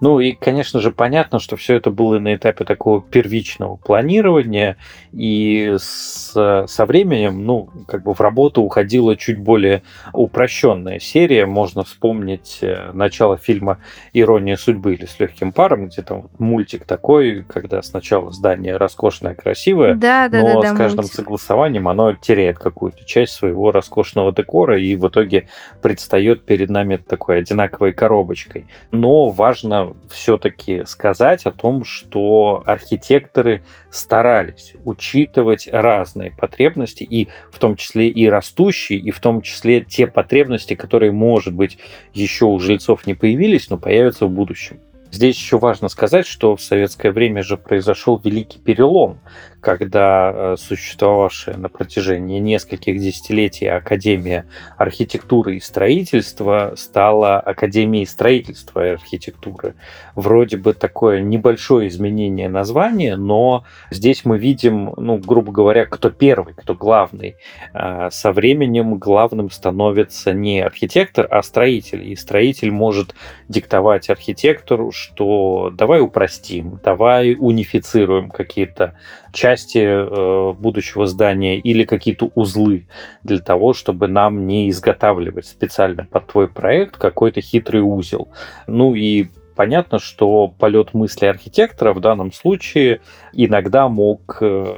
Ну 0.00 0.20
и, 0.20 0.32
конечно 0.32 0.80
же, 0.80 0.90
понятно, 0.90 1.38
что 1.38 1.56
все 1.56 1.76
это 1.76 1.90
было 1.90 2.18
на 2.18 2.34
этапе 2.34 2.64
такого 2.64 3.02
первичного 3.02 3.76
планирования, 3.76 4.76
и 5.12 5.76
с, 5.78 6.32
со 6.66 6.86
временем, 6.86 7.44
ну, 7.44 7.70
как 7.86 8.02
бы 8.04 8.14
в 8.14 8.20
работу 8.20 8.62
уходила 8.62 9.16
чуть 9.16 9.38
более 9.38 9.82
упрощенная 10.12 10.98
серия. 10.98 11.46
Можно 11.46 11.84
вспомнить 11.84 12.58
э, 12.62 12.90
начало 12.92 13.36
фильма 13.36 13.78
«Ирония 14.12 14.56
судьбы» 14.56 14.94
или 14.94 15.04
«С 15.04 15.18
легким 15.20 15.52
паром», 15.52 15.86
где 15.86 16.02
там 16.02 16.28
мультик 16.38 16.84
такой, 16.84 17.44
когда 17.46 17.82
сначала 17.82 18.32
здание 18.32 18.76
роскошное, 18.76 19.34
красивое, 19.34 19.94
да, 19.94 20.28
да, 20.28 20.40
но 20.40 20.62
да, 20.62 20.68
с 20.68 20.72
да, 20.72 20.76
каждым 20.76 21.02
мультик. 21.02 21.16
согласованием 21.16 21.88
оно 21.88 22.14
теряет 22.14 22.58
какую-то 22.58 23.04
часть 23.04 23.34
своего 23.34 23.70
роскошного 23.70 24.32
декора, 24.32 24.80
и 24.80 24.96
в 24.96 25.08
итоге 25.08 25.48
предстает 25.82 26.44
перед 26.44 26.70
нами 26.70 26.96
такой 26.96 27.38
одинаковой 27.38 27.92
коробочкой. 27.92 28.66
Но 28.90 29.28
важно 29.28 29.81
все-таки 30.10 30.84
сказать 30.86 31.46
о 31.46 31.52
том, 31.52 31.84
что 31.84 32.62
архитекторы 32.66 33.62
старались 33.90 34.74
учитывать 34.84 35.68
разные 35.70 36.30
потребности, 36.30 37.04
и 37.04 37.28
в 37.50 37.58
том 37.58 37.76
числе 37.76 38.08
и 38.08 38.28
растущие, 38.28 38.98
и 38.98 39.10
в 39.10 39.20
том 39.20 39.42
числе 39.42 39.82
те 39.82 40.06
потребности, 40.06 40.74
которые, 40.74 41.12
может 41.12 41.54
быть, 41.54 41.78
еще 42.12 42.46
у 42.46 42.58
жильцов 42.58 43.06
не 43.06 43.14
появились, 43.14 43.70
но 43.70 43.78
появятся 43.78 44.26
в 44.26 44.30
будущем. 44.30 44.80
Здесь 45.12 45.36
еще 45.36 45.58
важно 45.58 45.88
сказать, 45.88 46.26
что 46.26 46.56
в 46.56 46.62
советское 46.62 47.12
время 47.12 47.42
же 47.42 47.58
произошел 47.58 48.18
великий 48.24 48.58
перелом, 48.58 49.20
когда 49.62 50.32
э, 50.34 50.56
существовавшая 50.58 51.56
на 51.56 51.68
протяжении 51.68 52.40
нескольких 52.40 52.98
десятилетий 52.98 53.66
Академия 53.66 54.44
архитектуры 54.76 55.56
и 55.56 55.60
строительства 55.60 56.74
стала 56.76 57.38
Академией 57.38 58.04
строительства 58.04 58.84
и 58.84 58.90
архитектуры. 58.90 59.76
Вроде 60.16 60.56
бы 60.56 60.74
такое 60.74 61.20
небольшое 61.20 61.88
изменение 61.88 62.48
названия, 62.48 63.16
но 63.16 63.64
здесь 63.90 64.24
мы 64.24 64.36
видим, 64.36 64.94
ну, 64.96 65.18
грубо 65.18 65.52
говоря, 65.52 65.86
кто 65.86 66.10
первый, 66.10 66.54
кто 66.54 66.74
главный. 66.74 67.36
Э, 67.72 68.08
со 68.10 68.32
временем 68.32 68.98
главным 68.98 69.48
становится 69.50 70.32
не 70.32 70.60
архитектор, 70.60 71.28
а 71.30 71.40
строитель. 71.42 72.10
И 72.10 72.16
строитель 72.16 72.72
может 72.72 73.14
диктовать 73.48 74.10
архитектору, 74.10 74.90
что 74.90 75.70
давай 75.72 76.00
упростим, 76.00 76.80
давай 76.82 77.36
унифицируем 77.38 78.28
какие-то 78.28 78.96
части 79.32 79.78
э, 79.78 80.52
будущего 80.52 81.06
здания 81.06 81.58
или 81.58 81.84
какие-то 81.84 82.30
узлы 82.34 82.86
для 83.22 83.38
того, 83.38 83.72
чтобы 83.72 84.08
нам 84.08 84.46
не 84.46 84.70
изготавливать 84.70 85.46
специально 85.46 86.04
под 86.04 86.26
твой 86.26 86.48
проект 86.48 86.96
какой-то 86.96 87.40
хитрый 87.40 87.82
узел. 87.82 88.28
Ну 88.66 88.94
и 88.94 89.28
понятно, 89.56 89.98
что 89.98 90.48
полет 90.48 90.94
мысли 90.94 91.26
архитектора 91.26 91.92
в 91.92 92.00
данном 92.00 92.32
случае 92.32 93.00
иногда 93.32 93.88
мог 93.88 94.38
э, 94.40 94.74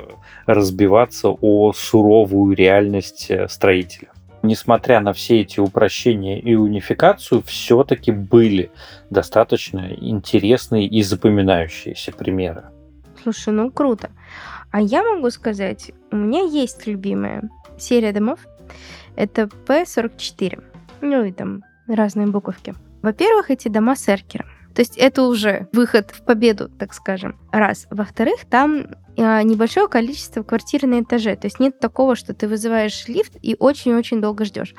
разбиваться 0.46 1.28
о 1.28 1.72
суровую 1.72 2.54
реальность 2.54 3.26
э, 3.30 3.48
строителя 3.48 4.08
несмотря 4.44 5.00
на 5.00 5.12
все 5.12 5.40
эти 5.40 5.58
упрощения 5.58 6.38
и 6.38 6.54
унификацию, 6.54 7.42
все-таки 7.42 8.12
были 8.12 8.70
достаточно 9.10 9.90
интересные 9.98 10.86
и 10.86 11.02
запоминающиеся 11.02 12.12
примеры. 12.12 12.64
Слушай, 13.24 13.54
ну 13.54 13.70
круто. 13.70 14.10
А 14.70 14.82
я 14.82 15.02
могу 15.02 15.30
сказать, 15.30 15.92
у 16.10 16.16
меня 16.16 16.42
есть 16.42 16.86
любимая 16.86 17.48
серия 17.78 18.12
домов. 18.12 18.38
Это 19.16 19.48
P44. 19.66 20.62
Ну 21.00 21.24
и 21.24 21.32
там 21.32 21.64
разные 21.88 22.26
буковки. 22.26 22.74
Во-первых, 23.00 23.50
эти 23.50 23.68
дома 23.68 23.96
с 23.96 24.06
эркером. 24.10 24.46
То 24.74 24.82
есть 24.82 24.98
это 24.98 25.22
уже 25.22 25.68
выход 25.72 26.10
в 26.10 26.22
победу, 26.22 26.68
так 26.68 26.92
скажем. 26.92 27.38
Раз. 27.50 27.86
Во-вторых, 27.90 28.44
там 28.50 28.88
а, 29.16 29.42
небольшое 29.42 29.88
количество 29.88 30.42
квартир 30.42 30.84
на 30.86 31.00
этаже. 31.00 31.34
То 31.36 31.46
есть 31.46 31.60
нет 31.60 31.78
такого, 31.78 32.14
что 32.14 32.34
ты 32.34 32.46
вызываешь 32.46 33.08
лифт 33.08 33.36
и 33.40 33.56
очень-очень 33.58 34.20
долго 34.20 34.44
ждешь. 34.44 34.74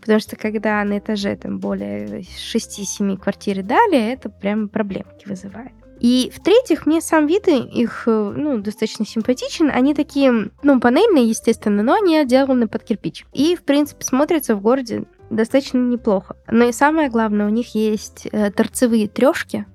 Потому 0.00 0.20
что 0.20 0.36
когда 0.36 0.84
на 0.84 0.98
этаже 0.98 1.34
там 1.34 1.58
более 1.58 2.20
6-7 2.20 3.16
квартир 3.16 3.58
и 3.58 3.62
далее, 3.62 4.12
это 4.12 4.28
прям 4.28 4.68
проблемки 4.68 5.26
вызывает. 5.26 5.72
И 6.00 6.30
в-третьих, 6.34 6.86
мне 6.86 7.00
сам 7.00 7.26
вид 7.26 7.48
их 7.48 8.04
э, 8.06 8.32
ну, 8.36 8.58
достаточно 8.58 9.04
симпатичен. 9.04 9.70
Они 9.70 9.94
такие, 9.94 10.50
ну, 10.62 10.80
панельные, 10.80 11.28
естественно, 11.28 11.82
но 11.82 11.94
они 11.94 12.16
отделаны 12.16 12.68
под 12.68 12.84
кирпич. 12.84 13.26
И, 13.32 13.56
в 13.56 13.62
принципе, 13.64 14.04
смотрятся 14.04 14.54
в 14.54 14.60
городе 14.60 15.04
достаточно 15.30 15.78
неплохо. 15.78 16.36
Но 16.46 16.64
и 16.64 16.72
самое 16.72 17.08
главное, 17.08 17.46
у 17.46 17.50
них 17.50 17.74
есть 17.74 18.28
э, 18.30 18.50
торцевые 18.50 19.08
трешки. 19.08 19.66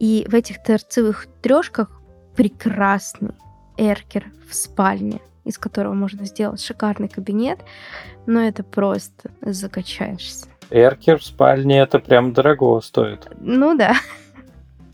И 0.00 0.26
в 0.28 0.34
этих 0.34 0.62
торцевых 0.62 1.26
трешках 1.42 1.90
прекрасный 2.36 3.34
эркер 3.76 4.32
в 4.48 4.54
спальне, 4.54 5.20
из 5.44 5.58
которого 5.58 5.94
можно 5.94 6.24
сделать 6.24 6.62
шикарный 6.62 7.08
кабинет. 7.08 7.60
Но 8.26 8.40
это 8.40 8.64
просто 8.64 9.30
закачаешься. 9.42 10.46
Эркер 10.70 11.18
в 11.18 11.24
спальне 11.24 11.80
это 11.80 11.98
прям 11.98 12.32
дорого 12.32 12.80
стоит. 12.80 13.28
Ну 13.38 13.76
да. 13.76 13.94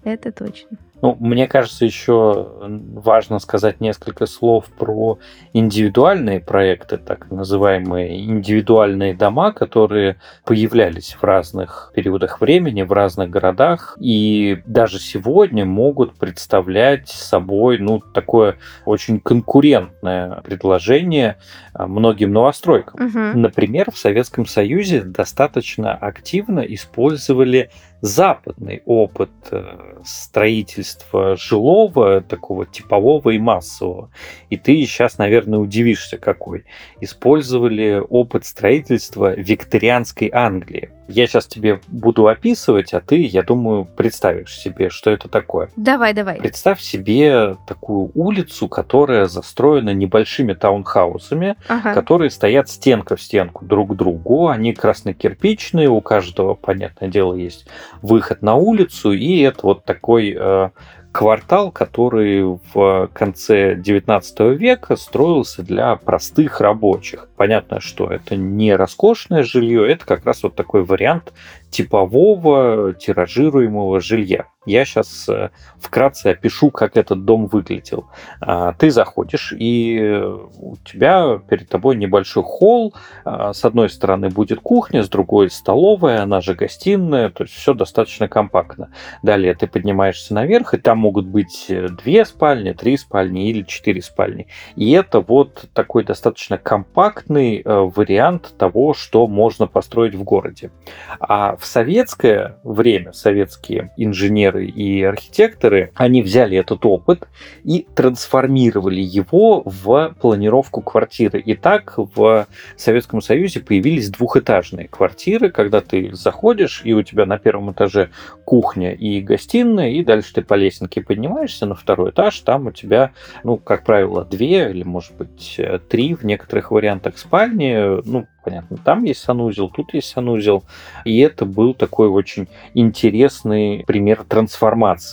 Это 0.05 0.33
точно. 0.33 0.79
Ну, 1.03 1.17
мне 1.19 1.47
кажется, 1.47 1.85
еще 1.85 2.53
важно 2.61 3.39
сказать 3.39 3.81
несколько 3.81 4.27
слов 4.27 4.67
про 4.67 5.19
индивидуальные 5.53 6.41
проекты, 6.41 6.99
так 6.99 7.31
называемые 7.31 8.23
индивидуальные 8.25 9.15
дома, 9.15 9.53
которые 9.53 10.17
появлялись 10.45 11.17
в 11.19 11.25
разных 11.25 11.93
периодах 11.95 12.41
времени, 12.41 12.83
в 12.83 12.93
разных 12.93 13.31
городах, 13.31 13.97
и 13.99 14.63
даже 14.67 14.99
сегодня 14.99 15.65
могут 15.65 16.17
представлять 16.19 17.09
собой 17.09 17.79
ну, 17.79 18.01
такое 18.01 18.57
очень 18.85 19.21
конкурентное 19.21 20.43
предложение 20.43 21.39
а, 21.73 21.87
многим 21.87 22.33
новостройкам. 22.33 23.07
Угу. 23.07 23.39
Например, 23.39 23.91
в 23.91 23.97
Советском 23.97 24.45
Союзе 24.45 25.03
достаточно 25.03 25.95
активно 25.95 26.61
использовали 26.61 27.71
западный 28.01 28.83
опыт 28.87 29.31
э, 29.51 30.01
строительства 30.05 31.37
жилого, 31.37 32.21
такого 32.21 32.67
типового 32.67 33.31
и 33.31 33.39
массового. 33.39 34.11
И 34.49 34.57
ты 34.57 34.81
сейчас, 34.87 35.19
наверное, 35.19 35.59
удивишься, 35.59 36.19
какой. 36.19 36.65
Использовали 37.01 38.03
опыт 38.09 38.45
строительства 38.45 39.35
викторианской 39.35 40.31
Англии. 40.33 40.91
Я 41.11 41.27
сейчас 41.27 41.46
тебе 41.46 41.81
буду 41.88 42.29
описывать, 42.29 42.94
а 42.94 43.01
ты, 43.01 43.25
я 43.25 43.42
думаю, 43.42 43.85
представишь 43.85 44.57
себе, 44.57 44.90
что 44.90 45.11
это 45.11 45.29
такое. 45.29 45.70
Давай, 45.77 46.14
давай. 46.14 46.37
Представь 46.37 46.81
себе 46.81 47.57
такую 47.66 48.11
улицу, 48.14 48.68
которая 48.68 49.27
застроена 49.27 49.92
небольшими 49.92 50.55
таунхаусами, 50.55 51.57
ага. 51.68 51.94
которые 51.94 52.31
стоят 52.31 52.68
стенка 52.68 53.16
в 53.16 53.23
стенку 53.23 53.64
друг 53.64 53.92
к 53.92 53.96
другу. 53.96 54.49
Они 54.49 54.73
красно-кирпичные, 54.73 55.88
у 55.88 56.01
каждого, 56.01 56.55
понятное 56.55 57.09
дело, 57.09 57.35
есть 57.35 57.66
выход 58.03 58.42
на 58.42 58.55
улицу, 58.55 59.12
и 59.12 59.40
это 59.40 59.61
вот 59.62 59.85
такой 59.85 60.37
э, 60.38 60.70
квартал, 61.12 61.73
который 61.73 62.59
в 62.73 63.11
конце 63.12 63.75
19 63.75 64.40
века 64.59 64.96
строился 64.96 65.62
для 65.62 65.96
простых 65.96 66.61
рабочих. 66.61 67.29
Понятно, 67.37 67.81
что 67.81 68.07
это 68.11 68.37
не 68.37 68.75
роскошное 68.75 69.42
жилье, 69.42 69.90
это 69.90 70.07
как 70.07 70.25
раз 70.25 70.42
вот 70.42 70.55
такой 70.55 70.85
вариант 70.85 71.33
типового 71.70 72.94
тиражируемого 72.94 74.01
жилья. 74.01 74.46
Я 74.66 74.85
сейчас 74.85 75.27
э, 75.27 75.49
вкратце 75.79 76.29
опишу, 76.29 76.70
как 76.70 76.99
этот 76.99 77.25
дом 77.25 77.46
выглядел. 77.46 78.11
А, 78.42 78.75
ты 78.75 78.90
заходишь, 78.90 79.55
и 79.59 80.23
у 80.59 80.77
тебя 80.85 81.40
перед 81.49 81.70
тобой 81.70 81.96
небольшой 81.96 82.42
холл. 82.42 82.94
А, 83.25 83.55
с 83.55 83.64
одной 83.64 83.88
стороны 83.88 84.29
будет 84.29 84.61
кухня, 84.61 85.03
с 85.03 85.09
другой 85.09 85.49
столовая, 85.49 86.23
она 86.23 86.42
же 86.42 86.55
гостиная, 86.55 87.31
то 87.31 87.44
есть 87.44 87.55
все 87.55 87.73
достаточно 87.73 88.29
компактно. 88.29 88.92
Далее 89.23 89.55
ты 89.55 89.66
поднимаешься 89.66 90.35
наверх, 90.35 90.75
и 90.75 90.79
там 90.79 90.99
могут 90.99 91.25
быть 91.25 91.64
э, 91.70 91.88
две 91.88 92.27
спальни, 92.27 92.73
три 92.73 92.99
спальни 92.99 93.49
или 93.49 93.62
четыре 93.62 94.03
спальни. 94.03 94.46
И 94.77 94.90
это 94.90 95.20
вот 95.20 95.70
такой 95.73 96.05
достаточно 96.05 96.59
компактный 96.59 97.62
э, 97.64 97.64
вариант 97.64 98.53
того, 98.59 98.92
что 98.92 99.27
можно 99.27 99.66
построить 99.66 100.14
в 100.14 100.23
городе. 100.23 100.70
А 101.18 101.57
в 101.57 101.64
советское 101.64 102.59
время 102.62 103.14
советские 103.14 103.92
инженеры 103.96 104.50
и 104.59 105.03
архитекторы, 105.03 105.93
они 105.95 106.23
взяли 106.23 106.57
этот 106.57 106.85
опыт 106.87 107.29
и 107.65 107.87
трансформировали 107.95 109.01
его 109.01 109.63
в 109.65 110.15
планировку 110.21 110.81
квартиры. 110.83 111.41
И 111.41 111.55
так 111.55 111.95
в 111.97 112.47
Советском 112.77 113.21
Союзе 113.21 113.61
появились 113.61 114.11
двухэтажные 114.11 114.89
квартиры, 114.89 115.51
когда 115.51 115.81
ты 115.81 116.15
заходишь, 116.15 116.83
и 116.85 116.93
у 116.93 117.03
тебя 117.03 117.27
на 117.27 117.39
первом 117.39 117.73
этаже 117.73 118.11
кухня 118.45 118.93
и 118.93 119.21
гостиная, 119.21 119.91
и 119.91 120.03
дальше 120.03 120.35
ты 120.35 120.43
по 120.43 120.55
лесенке 120.55 121.03
поднимаешься 121.03 121.67
на 121.67 121.75
второй 121.75 122.11
этаж, 122.11 122.39
там 122.41 122.67
у 122.67 122.73
тебя, 122.73 123.13
ну, 123.45 123.57
как 123.57 123.85
правило, 123.85 124.25
две 124.25 124.71
или, 124.71 124.83
может 124.83 125.15
быть, 125.17 125.61
три 125.89 126.15
в 126.15 126.25
некоторых 126.25 126.71
вариантах 126.71 127.19
спальни, 127.19 128.03
ну, 128.07 128.27
понятно, 128.45 128.77
там 128.79 129.05
есть 129.05 129.21
санузел, 129.21 129.69
тут 129.69 129.95
есть 129.95 130.09
санузел. 130.09 130.65
И 131.05 131.19
это 131.21 131.45
был 131.45 131.75
такой 131.75 132.09
очень 132.09 132.49
интересный 132.75 133.85
пример 133.87 134.25
трансформации 134.27 134.39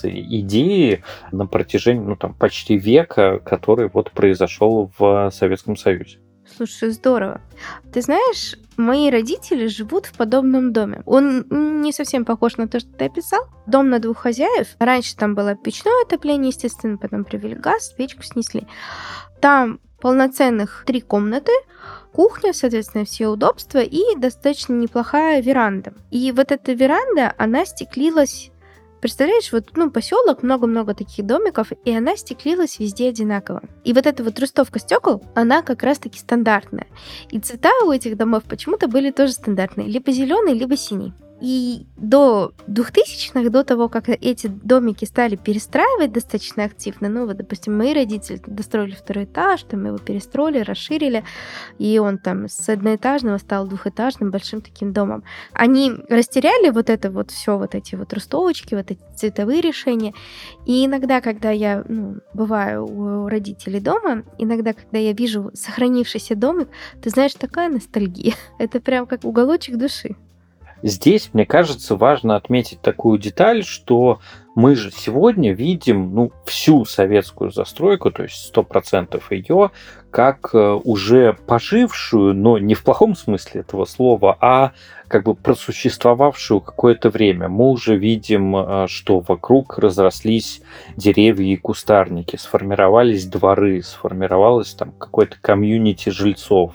идеи 0.04 1.02
на 1.32 1.46
протяжении 1.46 2.04
ну, 2.04 2.16
там, 2.16 2.34
почти 2.34 2.76
века, 2.76 3.38
который 3.38 3.88
вот 3.92 4.10
произошел 4.12 4.90
в 4.98 5.30
Советском 5.32 5.76
Союзе. 5.76 6.18
Слушай, 6.56 6.90
здорово. 6.90 7.40
Ты 7.92 8.00
знаешь, 8.00 8.56
мои 8.76 9.10
родители 9.10 9.66
живут 9.66 10.06
в 10.06 10.16
подобном 10.16 10.72
доме. 10.72 11.02
Он 11.04 11.44
не 11.82 11.92
совсем 11.92 12.24
похож 12.24 12.56
на 12.56 12.68
то, 12.68 12.80
что 12.80 12.90
ты 12.90 13.04
описал. 13.06 13.46
Дом 13.66 13.90
на 13.90 13.98
двух 13.98 14.18
хозяев. 14.18 14.68
Раньше 14.78 15.16
там 15.16 15.34
было 15.34 15.54
печное 15.54 16.04
отопление, 16.04 16.48
естественно, 16.48 16.96
потом 16.96 17.24
привели 17.24 17.54
газ, 17.54 17.92
печку 17.96 18.22
снесли. 18.22 18.66
Там 19.40 19.80
полноценных 20.00 20.84
три 20.86 21.00
комнаты, 21.00 21.52
кухня, 22.12 22.52
соответственно, 22.52 23.04
все 23.04 23.28
удобства 23.28 23.78
и 23.78 24.16
достаточно 24.16 24.72
неплохая 24.72 25.42
веранда. 25.42 25.92
И 26.10 26.32
вот 26.32 26.52
эта 26.52 26.72
веранда, 26.72 27.34
она 27.36 27.64
стеклилась 27.66 28.50
Представляешь, 29.00 29.52
вот, 29.52 29.76
ну, 29.76 29.90
поселок, 29.90 30.42
много-много 30.42 30.94
таких 30.94 31.24
домиков, 31.24 31.68
и 31.84 31.96
она 31.96 32.16
стеклилась 32.16 32.78
везде 32.78 33.08
одинаково. 33.08 33.62
И 33.84 33.92
вот 33.92 34.06
эта 34.06 34.24
вот 34.24 34.38
рустовка 34.38 34.78
стекол, 34.78 35.22
она 35.34 35.62
как 35.62 35.82
раз-таки 35.82 36.18
стандартная. 36.18 36.86
И 37.30 37.38
цвета 37.38 37.70
у 37.84 37.92
этих 37.92 38.16
домов 38.16 38.42
почему-то 38.48 38.88
были 38.88 39.10
тоже 39.10 39.32
стандартные, 39.32 39.86
либо 39.86 40.10
зеленый, 40.10 40.54
либо 40.54 40.76
синий. 40.76 41.12
И 41.40 41.86
до 41.96 42.52
2000-х, 42.66 43.48
до 43.50 43.62
того, 43.62 43.88
как 43.88 44.08
эти 44.08 44.48
домики 44.48 45.04
стали 45.04 45.36
перестраивать 45.36 46.12
достаточно 46.12 46.64
активно, 46.64 47.08
ну 47.08 47.26
вот, 47.26 47.36
допустим, 47.36 47.76
мои 47.76 47.94
родители 47.94 48.40
достроили 48.44 48.92
второй 48.92 49.24
этаж, 49.24 49.62
там 49.62 49.86
его 49.86 49.98
перестроили, 49.98 50.58
расширили, 50.58 51.24
и 51.78 51.98
он 51.98 52.18
там 52.18 52.48
с 52.48 52.68
одноэтажного 52.68 53.38
стал 53.38 53.68
двухэтажным 53.68 54.30
большим 54.30 54.60
таким 54.60 54.92
домом. 54.92 55.22
Они 55.52 55.92
растеряли 56.08 56.70
вот 56.70 56.90
это 56.90 57.10
вот 57.10 57.30
все, 57.30 57.56
вот 57.56 57.76
эти 57.76 57.94
вот 57.94 58.12
рустовочки, 58.12 58.74
вот 58.74 58.90
эти 58.90 59.00
цветовые 59.14 59.60
решения. 59.60 60.14
И 60.66 60.86
иногда, 60.86 61.20
когда 61.20 61.50
я 61.50 61.84
ну, 61.88 62.16
бываю 62.34 62.84
у 62.84 63.28
родителей 63.28 63.80
дома, 63.80 64.24
иногда, 64.38 64.72
когда 64.72 64.98
я 64.98 65.12
вижу 65.12 65.52
сохранившийся 65.54 66.34
домик, 66.34 66.68
ты 67.00 67.10
знаешь, 67.10 67.34
такая 67.34 67.68
ностальгия. 67.68 68.34
Это 68.58 68.80
прям 68.80 69.06
как 69.06 69.24
уголочек 69.24 69.76
души. 69.76 70.16
Здесь, 70.82 71.30
мне 71.32 71.44
кажется, 71.44 71.96
важно 71.96 72.36
отметить 72.36 72.80
такую 72.80 73.18
деталь, 73.18 73.64
что 73.64 74.20
мы 74.58 74.74
же 74.74 74.90
сегодня 74.90 75.52
видим 75.52 76.12
ну, 76.12 76.32
всю 76.44 76.84
советскую 76.84 77.52
застройку, 77.52 78.10
то 78.10 78.24
есть 78.24 78.52
100% 78.52 79.22
ее, 79.30 79.70
как 80.10 80.50
э, 80.52 80.72
уже 80.82 81.34
пожившую, 81.46 82.34
но 82.34 82.58
не 82.58 82.74
в 82.74 82.82
плохом 82.82 83.14
смысле 83.14 83.60
этого 83.60 83.84
слова, 83.84 84.36
а 84.40 84.72
как 85.06 85.22
бы 85.22 85.36
просуществовавшую 85.36 86.60
какое-то 86.60 87.08
время. 87.08 87.48
Мы 87.48 87.68
уже 87.68 87.96
видим, 87.96 88.56
э, 88.56 88.86
что 88.88 89.20
вокруг 89.20 89.78
разрослись 89.78 90.60
деревья 90.96 91.52
и 91.52 91.56
кустарники, 91.56 92.34
сформировались 92.34 93.26
дворы, 93.26 93.80
сформировалось 93.84 94.74
там 94.74 94.90
какое-то 94.90 95.36
комьюнити 95.40 96.08
жильцов, 96.08 96.72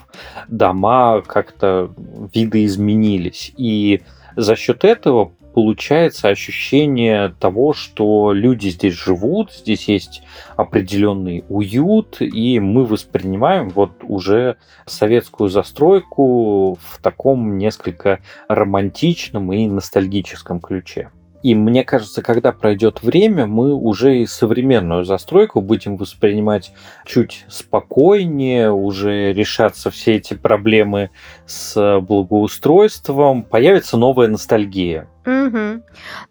дома 0.48 1.20
как-то 1.20 1.92
видоизменились. 2.32 3.52
И 3.58 4.00
за 4.36 4.56
счет 4.56 4.84
этого 4.84 5.32
получается 5.54 6.28
ощущение 6.28 7.34
того, 7.38 7.72
что 7.72 8.32
люди 8.32 8.68
здесь 8.68 8.94
живут, 8.94 9.52
здесь 9.52 9.88
есть 9.88 10.22
определенный 10.56 11.44
уют, 11.48 12.16
и 12.20 12.58
мы 12.58 12.84
воспринимаем 12.84 13.68
вот 13.68 13.92
уже 14.02 14.56
советскую 14.84 15.48
застройку 15.48 16.74
в 16.74 17.00
таком 17.00 17.56
несколько 17.56 18.18
романтичном 18.48 19.52
и 19.52 19.66
ностальгическом 19.68 20.60
ключе. 20.60 21.10
И 21.44 21.54
мне 21.54 21.84
кажется, 21.84 22.22
когда 22.22 22.52
пройдет 22.52 23.02
время, 23.02 23.46
мы 23.46 23.74
уже 23.74 24.22
и 24.22 24.26
современную 24.26 25.04
застройку 25.04 25.60
будем 25.60 25.98
воспринимать 25.98 26.72
чуть 27.04 27.44
спокойнее, 27.48 28.72
уже 28.72 29.34
решаться 29.34 29.90
все 29.90 30.16
эти 30.16 30.32
проблемы 30.32 31.10
с 31.44 32.00
благоустройством, 32.00 33.42
появится 33.42 33.98
новая 33.98 34.28
ностальгия. 34.28 35.06
Угу. 35.26 35.82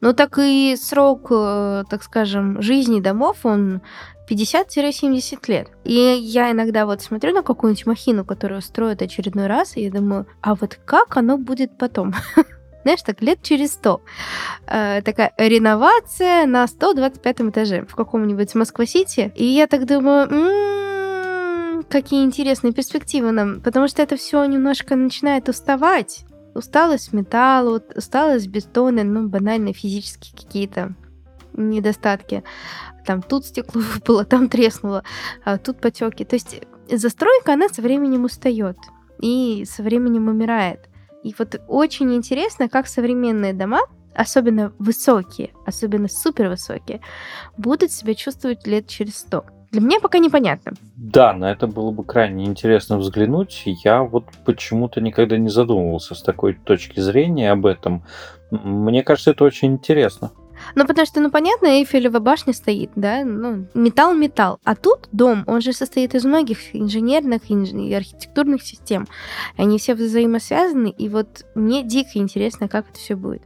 Ну 0.02 0.14
так 0.14 0.38
и 0.38 0.76
срок, 0.76 1.28
э, 1.32 1.84
так 1.90 2.04
скажем, 2.04 2.62
жизни 2.62 3.00
домов, 3.00 3.38
он 3.44 3.82
50-70 4.30 5.48
лет. 5.48 5.68
И 5.84 5.94
я 5.94 6.52
иногда 6.52 6.86
вот 6.86 7.02
смотрю 7.02 7.34
на 7.34 7.42
какую-нибудь 7.42 7.86
махину, 7.86 8.26
которую 8.26 8.62
строят 8.62 9.02
очередной 9.02 9.48
раз, 9.48 9.78
и 9.78 9.84
я 9.84 9.92
думаю, 9.92 10.28
а 10.42 10.56
вот 10.56 10.80
как 10.86 11.18
оно 11.18 11.38
будет 11.38 11.78
потом? 11.78 12.14
знаешь, 12.84 13.02
так 13.02 13.22
лет 13.22 13.42
через 13.42 13.74
100. 13.74 14.02
Э, 14.68 15.02
такая 15.02 15.34
реновация 15.38 16.46
на 16.46 16.68
125 16.68 17.42
этаже 17.42 17.86
в 17.86 17.96
каком-нибудь 17.96 18.56
Москва-Сити. 18.56 19.32
И 19.36 19.46
я 19.46 19.68
так 19.68 19.86
думаю, 19.86 20.28
м-м, 20.30 21.84
какие 21.90 22.24
интересные 22.24 22.74
перспективы 22.74 23.32
нам, 23.32 23.62
потому 23.62 23.88
что 23.88 24.02
это 24.02 24.18
все 24.18 24.44
немножко 24.46 24.96
начинает 24.96 25.50
уставать. 25.50 26.26
Усталость 26.56 27.14
металла, 27.14 27.82
усталость 27.96 28.48
бетона, 28.48 29.04
ну, 29.04 29.28
банально 29.28 29.74
физические 29.74 30.36
какие-то 30.36 30.96
недостатки. 31.54 32.44
Там 33.06 33.22
тут 33.22 33.46
стекло 33.46 33.82
выпало, 33.94 34.26
там 34.26 34.50
треснуло, 34.50 35.04
а 35.44 35.58
тут 35.58 35.82
потеки. 35.82 36.24
То 36.26 36.36
есть 36.36 36.62
застройка, 36.90 37.54
она 37.54 37.70
со 37.70 37.82
временем 37.82 38.26
устает 38.26 38.78
и 39.20 39.66
со 39.66 39.84
временем 39.84 40.28
умирает. 40.28 40.90
И 41.24 41.34
вот 41.38 41.60
очень 41.68 42.14
интересно, 42.14 42.68
как 42.68 42.88
современные 42.88 43.54
дома, 43.54 43.82
особенно 44.14 44.74
высокие, 44.78 45.54
особенно 45.66 46.08
супервысокие, 46.08 47.02
будут 47.58 47.92
себя 47.92 48.14
чувствовать 48.14 48.68
лет 48.68 48.88
через 48.88 49.18
сто. 49.18 49.46
Для 49.74 49.82
меня 49.82 50.00
пока 50.00 50.20
непонятно. 50.20 50.74
Да, 50.96 51.34
на 51.34 51.52
это 51.52 51.66
было 51.66 51.90
бы 51.90 52.04
крайне 52.04 52.46
интересно 52.46 53.00
взглянуть. 53.00 53.64
Я 53.66 54.04
вот 54.04 54.26
почему-то 54.46 55.02
никогда 55.02 55.38
не 55.38 55.50
задумывался 55.50 56.14
с 56.14 56.22
такой 56.22 56.54
точки 56.54 57.00
зрения 57.00 57.52
об 57.52 57.66
этом. 57.66 58.04
Мне 58.52 59.02
кажется, 59.02 59.32
это 59.32 59.44
очень 59.44 59.74
интересно. 59.74 60.32
Ну, 60.76 60.86
потому 60.86 61.08
что, 61.08 61.22
ну, 61.22 61.32
понятно, 61.32 61.66
Эйфелева 61.66 62.20
башня 62.20 62.54
стоит, 62.54 62.92
да, 62.96 63.26
ну, 63.26 63.66
металл-металл. 63.74 64.60
А 64.64 64.76
тут 64.76 65.10
дом, 65.12 65.44
он 65.48 65.62
же 65.62 65.74
состоит 65.74 66.14
из 66.14 66.24
многих 66.24 66.76
инженерных 66.76 67.50
и 67.50 67.94
архитектурных 67.94 68.62
систем. 68.62 69.08
Они 69.58 69.80
все 69.80 69.96
взаимосвязаны, 69.96 70.94
и 70.96 71.10
вот 71.10 71.46
мне 71.56 71.84
дико 71.84 72.12
интересно, 72.14 72.68
как 72.68 72.90
это 72.92 73.00
все 73.00 73.16
будет. 73.16 73.42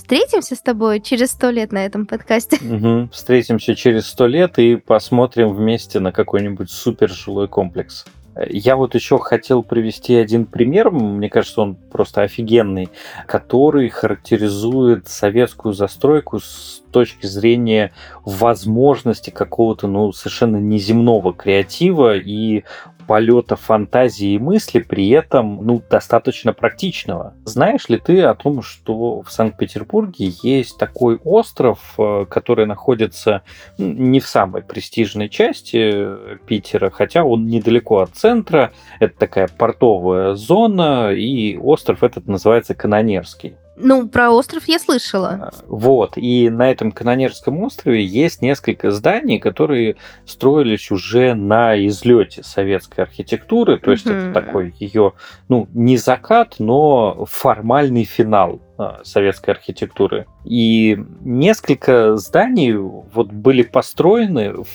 Встретимся 0.00 0.56
с 0.56 0.62
тобой 0.62 1.00
через 1.00 1.32
сто 1.32 1.50
лет 1.50 1.72
на 1.72 1.84
этом 1.84 2.06
подкасте. 2.06 2.56
Угу. 2.70 3.10
Встретимся 3.12 3.74
через 3.74 4.06
сто 4.06 4.26
лет 4.26 4.58
и 4.58 4.76
посмотрим 4.76 5.52
вместе 5.52 6.00
на 6.00 6.10
какой-нибудь 6.10 6.70
супер 6.70 7.10
жилой 7.10 7.48
комплекс. 7.48 8.06
Я 8.48 8.76
вот 8.76 8.94
еще 8.94 9.18
хотел 9.18 9.62
привести 9.62 10.14
один 10.14 10.46
пример, 10.46 10.90
мне 10.90 11.28
кажется, 11.28 11.60
он 11.60 11.74
просто 11.74 12.22
офигенный, 12.22 12.88
который 13.26 13.90
характеризует 13.90 15.08
советскую 15.08 15.74
застройку 15.74 16.40
с 16.40 16.82
точки 16.90 17.26
зрения 17.26 17.92
возможности 18.24 19.30
какого-то, 19.30 19.86
ну, 19.88 20.12
совершенно 20.12 20.56
неземного 20.56 21.34
креатива 21.34 22.16
и 22.16 22.64
полета 23.10 23.56
фантазии 23.56 24.34
и 24.34 24.38
мысли, 24.38 24.78
при 24.78 25.08
этом 25.08 25.66
ну, 25.66 25.82
достаточно 25.90 26.52
практичного. 26.52 27.34
Знаешь 27.44 27.88
ли 27.88 27.98
ты 27.98 28.22
о 28.22 28.36
том, 28.36 28.62
что 28.62 29.22
в 29.22 29.32
Санкт-Петербурге 29.32 30.32
есть 30.44 30.78
такой 30.78 31.16
остров, 31.24 31.94
э, 31.98 32.26
который 32.30 32.66
находится 32.66 33.42
не 33.78 34.20
в 34.20 34.28
самой 34.28 34.62
престижной 34.62 35.28
части 35.28 35.90
э, 35.92 36.36
Питера, 36.46 36.90
хотя 36.90 37.24
он 37.24 37.46
недалеко 37.46 37.98
от 37.98 38.10
центра, 38.10 38.70
это 39.00 39.18
такая 39.18 39.48
портовая 39.48 40.36
зона, 40.36 41.10
и 41.10 41.56
остров 41.56 42.04
этот 42.04 42.28
называется 42.28 42.76
Канонерский. 42.76 43.56
Ну, 43.82 44.08
про 44.08 44.30
остров 44.30 44.64
я 44.66 44.78
слышала. 44.78 45.52
Вот. 45.66 46.12
И 46.16 46.50
на 46.50 46.70
этом 46.70 46.92
канонерском 46.92 47.62
острове 47.62 48.04
есть 48.04 48.42
несколько 48.42 48.90
зданий, 48.90 49.38
которые 49.38 49.96
строились 50.26 50.90
уже 50.90 51.34
на 51.34 51.74
излете 51.86 52.42
советской 52.42 53.00
архитектуры. 53.00 53.78
То 53.78 53.90
есть 53.90 54.06
это 54.06 54.32
такой 54.32 54.74
ее, 54.78 55.12
ну, 55.48 55.68
не 55.72 55.96
закат, 55.96 56.56
но 56.58 57.24
формальный 57.26 58.04
финал 58.04 58.60
а, 58.78 59.00
советской 59.04 59.50
архитектуры. 59.50 60.26
И 60.44 60.98
несколько 61.20 62.16
зданий 62.16 62.72
вот 62.72 63.32
были 63.32 63.62
построены 63.62 64.52
в 64.52 64.68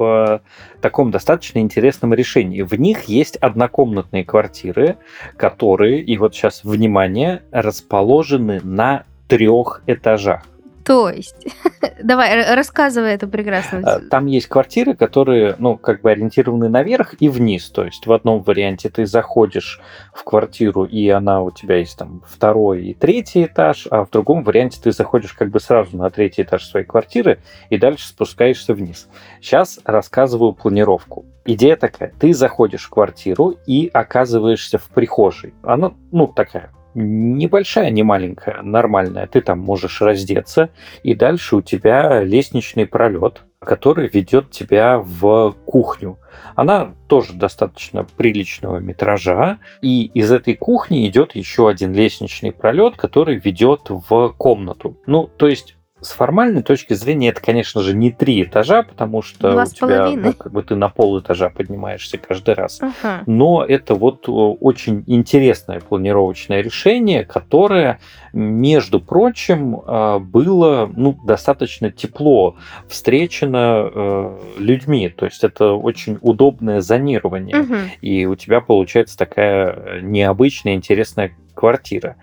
в 0.00 0.42
таком 0.80 1.10
достаточно 1.10 1.58
интересном 1.58 2.14
решении. 2.14 2.62
В 2.62 2.74
них 2.74 3.04
есть 3.04 3.36
однокомнатные 3.36 4.24
квартиры, 4.24 4.96
которые, 5.36 6.00
и 6.02 6.16
вот 6.16 6.34
сейчас 6.34 6.64
внимание, 6.64 7.42
расположены 7.52 8.60
на 8.64 9.04
трех 9.28 9.82
этажах. 9.86 10.42
То 10.90 11.08
есть, 11.08 11.46
давай, 12.02 12.52
рассказывай 12.56 13.12
это 13.12 13.28
прекрасно. 13.28 13.80
А, 13.84 14.00
там 14.00 14.26
есть 14.26 14.48
квартиры, 14.48 14.94
которые, 14.94 15.54
ну, 15.56 15.76
как 15.78 16.00
бы 16.00 16.10
ориентированы 16.10 16.68
наверх 16.68 17.14
и 17.20 17.28
вниз. 17.28 17.70
То 17.70 17.84
есть 17.84 18.08
в 18.08 18.12
одном 18.12 18.42
варианте 18.42 18.88
ты 18.88 19.06
заходишь 19.06 19.80
в 20.12 20.24
квартиру, 20.24 20.84
и 20.84 21.08
она 21.08 21.42
у 21.42 21.52
тебя 21.52 21.76
есть 21.76 21.96
там 21.96 22.24
второй 22.26 22.86
и 22.86 22.94
третий 22.94 23.44
этаж, 23.44 23.86
а 23.88 24.04
в 24.04 24.10
другом 24.10 24.42
варианте 24.42 24.80
ты 24.82 24.90
заходишь 24.90 25.32
как 25.32 25.50
бы 25.50 25.60
сразу 25.60 25.96
на 25.96 26.10
третий 26.10 26.42
этаж 26.42 26.66
своей 26.66 26.86
квартиры 26.86 27.38
и 27.68 27.78
дальше 27.78 28.08
спускаешься 28.08 28.74
вниз. 28.74 29.06
Сейчас 29.40 29.78
рассказываю 29.84 30.54
планировку. 30.54 31.24
Идея 31.44 31.76
такая. 31.76 32.12
Ты 32.18 32.34
заходишь 32.34 32.86
в 32.86 32.90
квартиру 32.90 33.54
и 33.64 33.88
оказываешься 33.92 34.78
в 34.78 34.88
прихожей. 34.88 35.54
Она, 35.62 35.92
ну, 36.10 36.26
такая 36.26 36.72
небольшая, 36.94 37.90
не 37.90 38.02
маленькая, 38.02 38.62
нормальная. 38.62 39.26
Ты 39.26 39.40
там 39.40 39.58
можешь 39.58 40.00
раздеться, 40.00 40.70
и 41.02 41.14
дальше 41.14 41.56
у 41.56 41.62
тебя 41.62 42.22
лестничный 42.22 42.86
пролет, 42.86 43.42
который 43.60 44.08
ведет 44.08 44.50
тебя 44.50 44.98
в 44.98 45.54
кухню. 45.66 46.18
Она 46.54 46.94
тоже 47.08 47.34
достаточно 47.34 48.04
приличного 48.04 48.78
метража, 48.78 49.58
и 49.82 50.06
из 50.06 50.32
этой 50.32 50.54
кухни 50.54 51.06
идет 51.08 51.34
еще 51.34 51.68
один 51.68 51.92
лестничный 51.92 52.52
пролет, 52.52 52.96
который 52.96 53.36
ведет 53.36 53.82
в 53.88 54.34
комнату. 54.38 54.96
Ну, 55.06 55.26
то 55.26 55.46
есть 55.46 55.76
с 56.00 56.12
формальной 56.12 56.62
точки 56.62 56.94
зрения 56.94 57.28
это, 57.28 57.40
конечно 57.40 57.82
же, 57.82 57.94
не 57.94 58.10
три 58.10 58.42
этажа, 58.42 58.82
потому 58.82 59.22
что 59.22 59.52
Два 59.52 59.64
у 59.64 59.66
тебя, 59.66 60.10
ну, 60.10 60.32
как 60.32 60.52
бы 60.52 60.62
ты 60.62 60.74
на 60.74 60.88
пол 60.88 61.20
этажа 61.20 61.50
поднимаешься 61.50 62.18
каждый 62.18 62.54
раз. 62.54 62.80
Ага. 62.80 63.22
Но 63.26 63.64
это 63.64 63.94
вот 63.94 64.24
очень 64.26 65.04
интересное 65.06 65.80
планировочное 65.80 66.62
решение, 66.62 67.24
которое, 67.24 68.00
между 68.32 69.00
прочим, 69.00 69.80
а, 69.86 70.18
было 70.18 70.90
ну, 70.94 71.18
достаточно 71.24 71.90
тепло 71.90 72.56
встречено 72.88 73.90
э, 73.92 74.38
людьми. 74.58 75.08
То 75.08 75.26
есть 75.26 75.44
это 75.44 75.72
очень 75.72 76.18
удобное 76.20 76.80
зонирование. 76.80 77.60
Угу. 77.60 77.74
И 78.00 78.26
у 78.26 78.34
тебя 78.36 78.60
получается 78.60 79.18
такая 79.18 80.00
необычная, 80.00 80.74
интересная 80.74 81.32
квартира. 81.60 82.16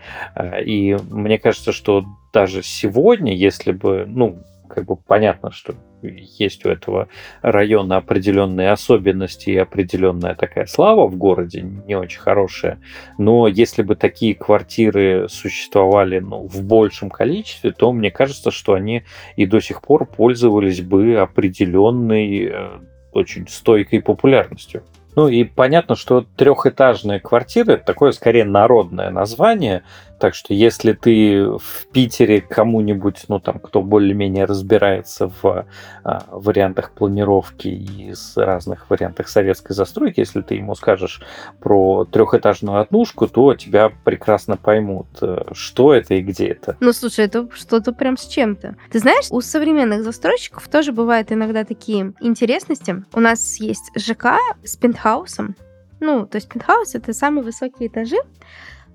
И 0.65 0.97
мне 1.11 1.37
кажется, 1.37 1.71
что 1.71 2.05
даже 2.33 2.63
сегодня, 2.63 3.35
если 3.35 3.71
бы, 3.71 4.05
ну, 4.07 4.39
как 4.67 4.85
бы 4.85 4.95
понятно, 4.95 5.51
что 5.51 5.75
есть 6.01 6.65
у 6.65 6.69
этого 6.69 7.07
района 7.43 7.97
определенные 7.97 8.71
особенности 8.71 9.51
и 9.51 9.57
определенная 9.57 10.33
такая 10.33 10.65
слава 10.65 11.07
в 11.07 11.15
городе, 11.17 11.61
не 11.61 11.95
очень 11.95 12.19
хорошая. 12.19 12.79
Но 13.19 13.47
если 13.47 13.83
бы 13.83 13.95
такие 13.95 14.33
квартиры 14.33 15.27
существовали 15.29 16.17
ну, 16.17 16.47
в 16.47 16.63
большем 16.63 17.11
количестве, 17.11 17.71
то 17.71 17.93
мне 17.93 18.09
кажется, 18.09 18.49
что 18.49 18.73
они 18.73 19.03
и 19.35 19.45
до 19.45 19.59
сих 19.59 19.81
пор 19.83 20.07
пользовались 20.07 20.81
бы 20.81 21.17
определенной 21.17 22.45
э, 22.45 22.69
очень 23.11 23.47
стойкой 23.47 24.01
популярностью. 24.01 24.83
Ну 25.17 25.29
и 25.29 25.43
понятно, 25.43 25.95
что 25.95 26.27
трехэтажная 26.35 27.19
квартира 27.19 27.71
это 27.71 27.83
такое 27.83 28.11
скорее 28.11 28.45
народное 28.45 29.09
название, 29.09 29.81
так 30.19 30.33
что 30.35 30.53
если 30.53 30.93
ты 30.93 31.43
в 31.43 31.87
Питере 31.91 32.41
кому-нибудь, 32.41 33.25
ну 33.27 33.39
там, 33.39 33.59
кто 33.59 33.81
более-менее 33.81 34.45
разбирается 34.45 35.31
в 35.41 35.65
а, 36.03 36.23
вариантах 36.29 36.91
планировки 36.91 37.67
и 37.67 38.13
с 38.13 38.35
разных 38.35 38.89
вариантах 38.89 39.27
советской 39.27 39.73
застройки, 39.73 40.19
если 40.19 40.41
ты 40.41 40.55
ему 40.55 40.75
скажешь 40.75 41.21
про 41.59 42.05
трехэтажную 42.05 42.79
однушку, 42.79 43.27
то 43.27 43.53
тебя 43.53 43.91
прекрасно 44.03 44.57
поймут, 44.57 45.07
э, 45.21 45.43
что 45.53 45.93
это 45.93 46.15
и 46.15 46.21
где 46.21 46.47
это. 46.47 46.77
Ну 46.79 46.93
слушай, 46.93 47.25
это 47.25 47.47
что-то 47.53 47.93
прям 47.93 48.17
с 48.17 48.25
чем-то. 48.25 48.75
Ты 48.91 48.99
знаешь, 48.99 49.27
у 49.29 49.41
современных 49.41 50.03
застройщиков 50.03 50.67
тоже 50.67 50.91
бывают 50.91 51.31
иногда 51.31 51.63
такие 51.63 52.13
интересности. 52.21 53.03
У 53.13 53.19
нас 53.19 53.59
есть 53.59 53.91
ЖК 53.95 54.37
с 54.63 54.75
пентхаусом. 54.75 55.55
Ну, 55.99 56.25
то 56.27 56.35
есть 56.37 56.47
пентхаус 56.49 56.95
это 56.95 57.13
самые 57.13 57.43
высокие 57.43 57.89
этажи, 57.89 58.17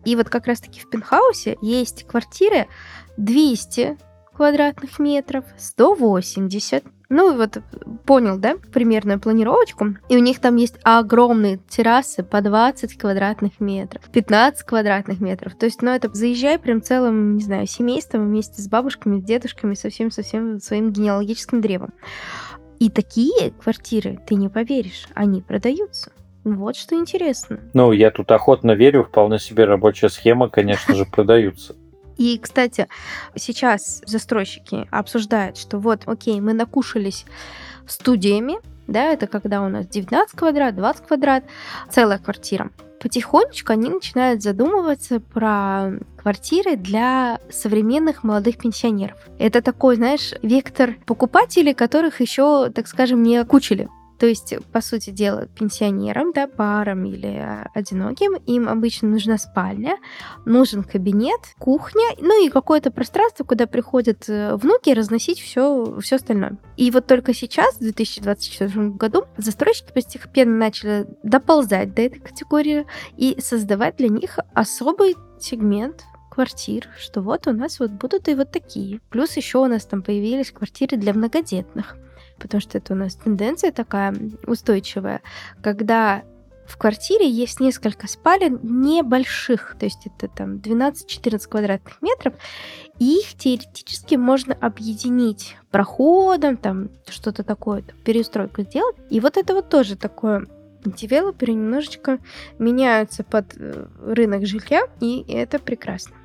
и 0.05 0.17
вот 0.17 0.29
как 0.29 0.47
раз-таки 0.47 0.81
в 0.81 0.89
пентхаусе 0.89 1.57
есть 1.61 2.07
квартиры 2.07 2.69
200 3.17 3.99
квадратных 4.35 4.99
метров, 4.99 5.45
180. 5.59 6.85
Ну 7.09 7.37
вот 7.37 7.59
понял, 8.07 8.39
да, 8.39 8.57
примерную 8.73 9.21
планировочку. 9.21 9.97
И 10.09 10.17
у 10.17 10.21
них 10.21 10.41
там 10.41 10.57
есть 10.57 10.77
огромные 10.83 11.59
террасы 11.69 12.23
по 12.23 12.41
20 12.41 12.97
квадратных 12.97 13.61
метров, 13.61 14.03
15 14.11 14.67
квадратных 14.67 15.21
метров. 15.21 15.55
То 15.55 15.67
есть, 15.67 15.83
ну 15.83 15.91
это 15.91 16.09
заезжай 16.13 16.59
прям 16.59 16.81
целым, 16.81 17.37
не 17.37 17.43
знаю, 17.43 17.67
семейством 17.67 18.27
вместе 18.27 18.63
с 18.63 18.69
бабушками, 18.69 19.21
с 19.21 19.25
дедушками, 19.25 19.75
со 19.75 19.91
всем, 19.91 20.11
со 20.11 20.23
всем 20.23 20.59
своим 20.59 20.91
генеалогическим 20.91 21.61
древом. 21.61 21.93
И 22.79 22.89
такие 22.89 23.51
квартиры, 23.51 24.19
ты 24.27 24.35
не 24.35 24.49
поверишь, 24.49 25.07
они 25.15 25.43
продаются. 25.43 26.11
Вот 26.45 26.77
что 26.77 26.97
интересно. 26.97 27.61
Ну, 27.73 27.93
я 27.93 28.11
тут 28.11 28.31
охотно 28.31 28.73
верю, 28.73 29.05
вполне 29.05 29.39
себе 29.39 29.65
рабочая 29.65 30.09
схема, 30.09 30.49
конечно 30.49 30.95
же, 30.95 31.05
продаются. 31.05 31.77
И, 32.19 32.39
кстати, 32.39 32.89
сейчас 33.37 34.03
застройщики 34.07 34.87
обсуждают, 34.91 35.57
что 35.57 35.79
вот, 35.79 36.03
окей, 36.07 36.41
мы 36.41 36.53
накушались 36.53 37.25
студиями, 37.87 38.57
да, 38.87 39.13
это 39.13 39.27
когда 39.27 39.63
у 39.63 39.69
нас 39.69 39.87
19 39.87 40.37
квадрат, 40.37 40.75
20 40.75 41.07
квадрат, 41.07 41.45
целая 41.91 42.19
квартира. 42.19 42.71
Потихонечку 43.01 43.73
они 43.73 43.89
начинают 43.89 44.43
задумываться 44.43 45.19
про 45.19 45.93
квартиры 46.17 46.77
для 46.77 47.41
современных 47.51 48.23
молодых 48.23 48.59
пенсионеров. 48.59 49.17
Это 49.39 49.61
такой, 49.61 49.97
знаешь, 49.97 50.33
вектор 50.43 50.95
покупателей, 51.07 51.75
которых 51.75 52.21
еще, 52.21 52.71
так 52.71 52.87
скажем, 52.87 53.23
не 53.25 53.37
окучили. 53.39 53.89
То 54.23 54.29
есть, 54.29 54.55
по 54.71 54.81
сути 54.81 55.11
дела, 55.11 55.49
пенсионерам, 55.49 56.31
да, 56.33 56.47
парам 56.47 57.07
или 57.07 57.45
одиноким, 57.75 58.35
им 58.47 58.69
обычно 58.69 59.09
нужна 59.09 59.37
спальня, 59.37 59.97
нужен 60.45 60.85
кабинет, 60.85 61.41
кухня, 61.59 62.05
ну 62.21 62.47
и 62.47 62.49
какое-то 62.49 62.93
пространство, 62.93 63.43
куда 63.43 63.67
приходят 63.67 64.29
э, 64.29 64.55
внуки 64.55 64.91
разносить 64.91 65.41
все, 65.41 65.99
все 66.01 66.15
остальное. 66.15 66.57
И 66.77 66.93
вот 66.93 67.09
только 67.09 67.35
сейчас, 67.35 67.75
в 67.75 67.81
2024 67.81 68.91
году, 68.91 69.25
застройщики 69.39 69.91
постепенно 69.93 70.57
начали 70.57 71.09
доползать 71.25 71.93
до 71.93 72.03
этой 72.03 72.21
категории 72.21 72.87
и 73.17 73.37
создавать 73.41 73.97
для 73.97 74.07
них 74.09 74.39
особый 74.55 75.17
сегмент 75.41 76.05
квартир, 76.31 76.89
что 76.97 77.23
вот 77.23 77.49
у 77.49 77.53
нас 77.53 77.81
вот 77.81 77.91
будут 77.91 78.29
и 78.29 78.37
вот 78.37 78.53
такие. 78.53 79.01
Плюс 79.11 79.37
еще 79.37 79.59
у 79.59 79.67
нас 79.67 79.85
там 79.85 80.01
появились 80.01 80.53
квартиры 80.53 80.97
для 80.97 81.13
многодетных, 81.13 81.97
потому 82.43 82.61
что 82.61 82.79
это 82.79 82.93
у 82.93 82.97
нас 82.97 83.15
тенденция 83.15 83.71
такая 83.71 84.15
устойчивая, 84.47 85.23
когда 85.63 86.25
в 86.67 86.77
квартире 86.77 87.29
есть 87.29 87.61
несколько 87.61 88.09
спален 88.09 88.59
небольших, 88.63 89.77
то 89.79 89.85
есть 89.85 90.07
это 90.07 90.29
там 90.29 90.57
12-14 90.57 91.49
квадратных 91.49 92.03
метров, 92.03 92.35
и 92.99 93.21
их 93.21 93.35
теоретически 93.35 94.17
можно 94.17 94.55
объединить 94.55 95.57
проходом, 95.71 96.57
там 96.57 96.91
что-то 97.09 97.43
такое, 97.43 97.83
там, 97.83 97.97
переустройку 98.05 98.63
сделать. 98.63 98.97
И 99.11 99.21
вот 99.21 99.37
это 99.37 99.55
вот 99.55 99.69
тоже 99.69 99.97
такое 99.97 100.47
девелоперы 100.85 101.53
немножечко 101.53 102.19
меняются 102.59 103.23
под 103.23 103.55
э, 103.57 103.87
рынок 104.05 104.47
жилья, 104.47 104.83
и 105.01 105.25
это 105.29 105.59
прекрасно. 105.59 106.17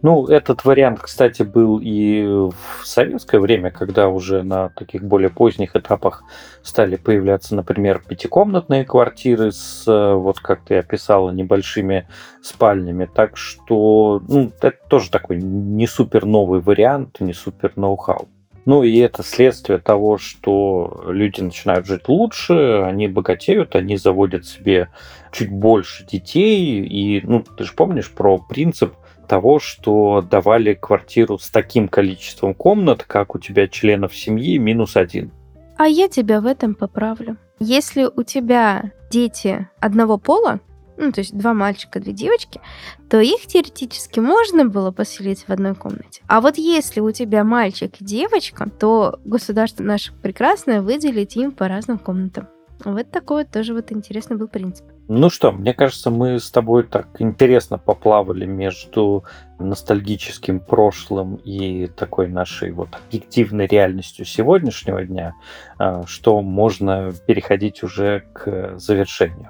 Ну, 0.00 0.26
этот 0.26 0.64
вариант, 0.64 1.00
кстати, 1.00 1.42
был 1.42 1.80
и 1.82 2.22
в 2.24 2.86
советское 2.86 3.40
время, 3.40 3.72
когда 3.72 4.08
уже 4.08 4.44
на 4.44 4.68
таких 4.68 5.02
более 5.02 5.28
поздних 5.28 5.74
этапах 5.74 6.22
стали 6.62 6.94
появляться, 6.94 7.56
например, 7.56 8.02
пятикомнатные 8.06 8.84
квартиры 8.84 9.50
с, 9.50 9.84
э, 9.88 10.14
вот 10.14 10.38
как 10.38 10.64
ты 10.64 10.76
описала, 10.76 11.30
небольшими 11.30 12.06
спальнями. 12.42 13.08
Так 13.12 13.36
что, 13.36 14.22
ну, 14.28 14.52
это 14.60 14.78
тоже 14.88 15.10
такой 15.10 15.38
не 15.38 15.88
супер 15.88 16.26
новый 16.26 16.60
вариант, 16.60 17.18
не 17.18 17.32
супер 17.32 17.72
ноу-хау. 17.74 18.28
Ну 18.66 18.82
и 18.82 18.98
это 18.98 19.22
следствие 19.22 19.78
того, 19.78 20.18
что 20.18 21.04
люди 21.08 21.40
начинают 21.40 21.86
жить 21.86 22.06
лучше, 22.06 22.82
они 22.84 23.08
богатеют, 23.08 23.74
они 23.74 23.96
заводят 23.96 24.44
себе 24.44 24.90
чуть 25.32 25.50
больше 25.50 26.04
детей. 26.04 26.86
И, 26.86 27.22
ну, 27.26 27.42
ты 27.42 27.64
же 27.64 27.72
помнишь 27.72 28.10
про 28.10 28.38
принцип 28.38 28.94
того, 29.28 29.60
что 29.60 30.22
давали 30.22 30.74
квартиру 30.74 31.38
с 31.38 31.50
таким 31.50 31.86
количеством 31.86 32.54
комнат, 32.54 33.04
как 33.04 33.34
у 33.34 33.38
тебя 33.38 33.68
членов 33.68 34.16
семьи, 34.16 34.58
минус 34.58 34.96
один. 34.96 35.30
А 35.76 35.86
я 35.86 36.08
тебя 36.08 36.40
в 36.40 36.46
этом 36.46 36.74
поправлю. 36.74 37.36
Если 37.60 38.04
у 38.04 38.22
тебя 38.24 38.90
дети 39.10 39.68
одного 39.78 40.18
пола, 40.18 40.60
ну, 40.96 41.12
то 41.12 41.20
есть 41.20 41.36
два 41.36 41.54
мальчика, 41.54 42.00
две 42.00 42.12
девочки, 42.12 42.60
то 43.08 43.20
их 43.20 43.46
теоретически 43.46 44.18
можно 44.18 44.64
было 44.64 44.90
поселить 44.90 45.44
в 45.46 45.50
одной 45.50 45.74
комнате. 45.74 46.22
А 46.26 46.40
вот 46.40 46.58
если 46.58 47.00
у 47.00 47.12
тебя 47.12 47.44
мальчик 47.44 47.94
и 48.00 48.04
девочка, 48.04 48.68
то 48.68 49.20
государство 49.24 49.84
наше 49.84 50.12
прекрасное 50.12 50.82
выделит 50.82 51.36
им 51.36 51.52
по 51.52 51.68
разным 51.68 51.98
комнатам. 51.98 52.48
Вот 52.84 53.10
такой 53.10 53.44
вот 53.44 53.52
тоже 53.52 53.74
вот 53.74 53.92
интересный 53.92 54.36
был 54.36 54.48
принцип. 54.48 54.86
Ну 55.10 55.30
что, 55.30 55.52
мне 55.52 55.72
кажется, 55.72 56.10
мы 56.10 56.38
с 56.38 56.50
тобой 56.50 56.82
так 56.82 57.08
интересно 57.18 57.78
поплавали 57.78 58.44
между 58.44 59.24
ностальгическим 59.58 60.60
прошлым 60.60 61.36
и 61.36 61.86
такой 61.86 62.28
нашей 62.28 62.72
вот 62.72 62.90
объективной 63.06 63.66
реальностью 63.66 64.26
сегодняшнего 64.26 65.02
дня, 65.02 65.34
а, 65.78 66.02
что 66.06 66.42
можно 66.42 67.14
переходить 67.26 67.82
уже 67.82 68.24
к 68.34 68.78
завершению. 68.78 69.48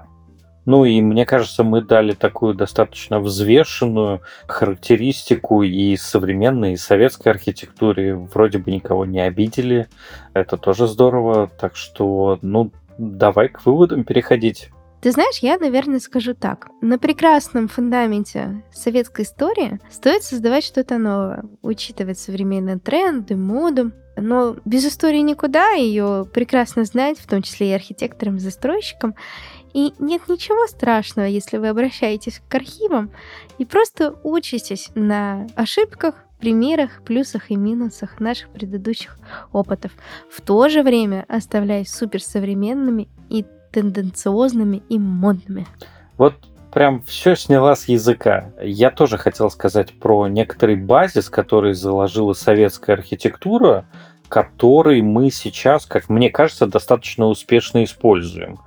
Ну 0.65 0.85
и 0.85 1.01
мне 1.01 1.27
кажется, 1.27 1.65
мы 1.65 1.81
дали 1.81 2.13
такую 2.13 2.55
достаточно 2.55 3.19
взвешенную 3.19 4.21
характеристику 4.47 5.65
и 5.65 5.97
современной, 5.97 6.75
и 6.75 6.77
советской 6.77 7.31
архитектуре. 7.31 8.15
Вроде 8.15 8.59
бы 8.59 8.71
никого 8.71 9.07
не 9.07 9.21
обидели. 9.21 9.89
Это 10.35 10.57
тоже 10.57 10.87
здорово. 10.87 11.51
Так 11.59 11.75
что, 11.75 12.39
ну, 12.43 12.71
давай 12.99 13.49
к 13.49 13.67
выводам 13.67 14.05
переходить. 14.05 14.71
Ты 15.09 15.13
знаешь, 15.13 15.39
я, 15.39 15.57
наверное, 15.57 16.01
скажу 16.01 16.35
так. 16.35 16.69
На 16.83 16.99
прекрасном 16.99 17.67
фундаменте 17.67 18.63
советской 18.71 19.23
истории 19.23 19.81
стоит 19.91 20.23
создавать 20.23 20.65
что-то 20.65 20.99
новое, 20.99 21.45
учитывать 21.63 22.19
современные 22.19 22.79
тренды, 22.79 23.35
моду. 23.35 23.93
Но 24.19 24.57
без 24.67 24.85
истории 24.85 25.21
никуда, 25.21 25.71
ее 25.71 26.27
прекрасно 26.31 26.85
знать, 26.85 27.19
в 27.19 27.27
том 27.27 27.41
числе 27.41 27.71
и 27.71 27.73
архитекторам, 27.73 28.37
и 28.37 28.41
застройщикам. 28.41 29.15
И 29.73 29.95
нет 29.99 30.29
ничего 30.29 30.67
страшного, 30.67 31.25
если 31.25 31.57
вы 31.57 31.69
обращаетесь 31.69 32.43
к 32.47 32.55
архивам 32.55 33.11
и 33.57 33.65
просто 33.65 34.15
учитесь 34.25 34.91
на 34.95 35.47
ошибках, 35.55 36.17
примерах, 36.39 37.03
плюсах 37.03 37.51
и 37.51 37.57
минусах 37.57 38.21
наших 38.21 38.51
предыдущих 38.51 39.19
опытов. 39.53 39.93
В 40.31 40.43
то 40.43 40.69
же 40.69 40.83
время 40.83 41.25
оставляясь 41.29 41.89
суперсовременными 41.89 43.09
и 43.31 43.47
тенденциозными 43.79 44.83
и 44.89 44.99
модными. 44.99 45.67
Вот 46.17 46.35
прям 46.73 47.03
все 47.03 47.37
сняла 47.37 47.77
с 47.77 47.89
языка. 47.89 48.51
Я 48.61 48.91
тоже 48.91 49.19
хотел 49.19 49.51
сказать 49.51 49.99
про 49.99 50.27
некоторый 50.27 50.77
базис, 50.77 51.31
который 51.31 51.75
заложила 51.75 52.33
советская 52.33 52.97
архитектура, 52.97 53.87
который 54.29 55.01
мы 55.01 55.31
сейчас, 55.31 55.87
как 55.87 56.09
мне 56.09 56.29
кажется, 56.31 56.67
достаточно 56.67 57.27
успешно 57.27 57.85
используем. 57.85 58.59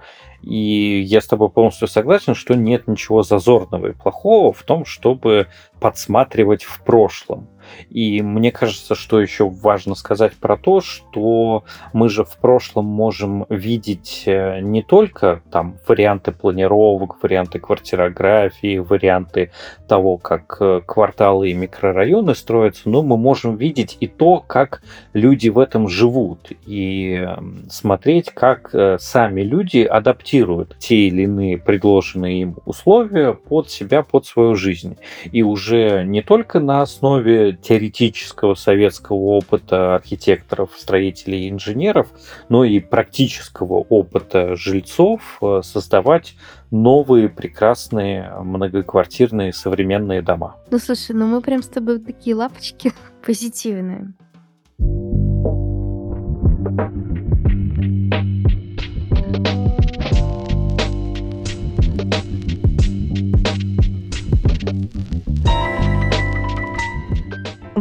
И 0.41 1.01
я 1.01 1.22
с 1.22 1.28
тобой 1.28 1.49
полностью 1.49 1.88
согласен, 1.88 2.34
что 2.34 2.55
нет 2.55 2.88
ничего 2.88 3.22
зазорного 3.22 3.88
и 3.88 3.93
плохого 3.93 4.51
в 4.53 4.64
том, 4.64 4.86
чтобы 4.86 5.47
подсматривать 5.80 6.64
в 6.64 6.82
прошлом. 6.84 7.47
И 7.89 8.22
мне 8.22 8.51
кажется, 8.51 8.95
что 8.95 9.19
еще 9.19 9.49
важно 9.49 9.95
сказать 9.95 10.34
про 10.34 10.57
то, 10.57 10.82
что 10.82 11.63
мы 11.93 12.09
же 12.09 12.24
в 12.24 12.38
прошлом 12.38 12.86
можем 12.86 13.45
видеть 13.49 14.24
э, 14.26 14.59
не 14.61 14.82
только 14.82 15.41
там 15.51 15.78
варианты 15.88 16.32
планировок, 16.32 17.22
варианты 17.22 17.59
квартирографии, 17.59 18.78
варианты 18.78 19.51
того, 19.88 20.17
как 20.17 20.57
э, 20.59 20.82
кварталы 20.86 21.49
и 21.49 21.53
микрорайоны 21.53 22.36
строятся, 22.36 22.89
но 22.89 23.01
мы 23.01 23.17
можем 23.17 23.57
видеть 23.57 23.97
и 23.99 24.07
то, 24.07 24.43
как 24.45 24.82
люди 25.13 25.49
в 25.49 25.59
этом 25.59 25.88
живут, 25.88 26.51
и 26.65 27.13
эм, 27.13 27.65
смотреть, 27.69 28.32
как 28.32 28.74
э, 28.74 28.97
сами 28.99 29.41
люди 29.41 29.80
адаптируют 29.80 30.78
те 30.80 31.07
или 31.07 31.24
иные 31.24 31.57
предложенные 31.57 32.41
им 32.41 32.57
условия 32.65 33.34
под 33.34 33.69
себя, 33.69 34.03
под 34.03 34.26
свою 34.26 34.55
жизнь. 34.55 34.97
И 35.32 35.43
уже 35.43 36.03
не 36.05 36.22
только 36.22 36.59
на 36.59 36.82
основе 36.82 37.53
теоретического 37.62 38.55
советского 38.55 39.18
опыта 39.18 39.95
архитекторов, 39.95 40.72
строителей 40.78 41.45
и 41.45 41.49
инженеров, 41.49 42.07
но 42.49 42.64
и 42.64 42.80
практического 42.80 43.76
опыта 43.76 44.55
жильцов 44.55 45.38
э, 45.41 45.62
создавать 45.64 46.36
новые 46.72 47.30
прекрасные 47.30 48.32
многоквартирные 48.41 49.53
современные 49.53 50.22
дома. 50.22 50.55
Ну 50.70 50.80
слушай, 50.80 51.14
ну 51.14 51.28
мы 51.28 51.41
прям 51.41 51.62
с 51.62 51.68
тобой 51.68 51.99
такие 51.99 52.36
лапочки 52.36 52.93
позитивные. 53.26 54.14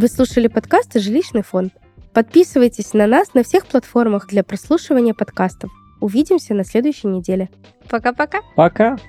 Вы 0.01 0.09
слушали 0.09 0.47
подкасты 0.47 0.99
«Жилищный 0.99 1.43
фонд». 1.43 1.75
Подписывайтесь 2.15 2.95
на 2.95 3.07
нас 3.07 3.35
на 3.35 3.43
всех 3.43 3.67
платформах 3.67 4.29
для 4.29 4.43
прослушивания 4.43 5.13
подкастов. 5.13 5.71
Увидимся 6.01 6.55
на 6.55 6.65
следующей 6.65 7.09
неделе. 7.09 7.51
Пока-пока. 7.87 8.41
Пока. 8.57 8.95
-пока. 8.95 9.01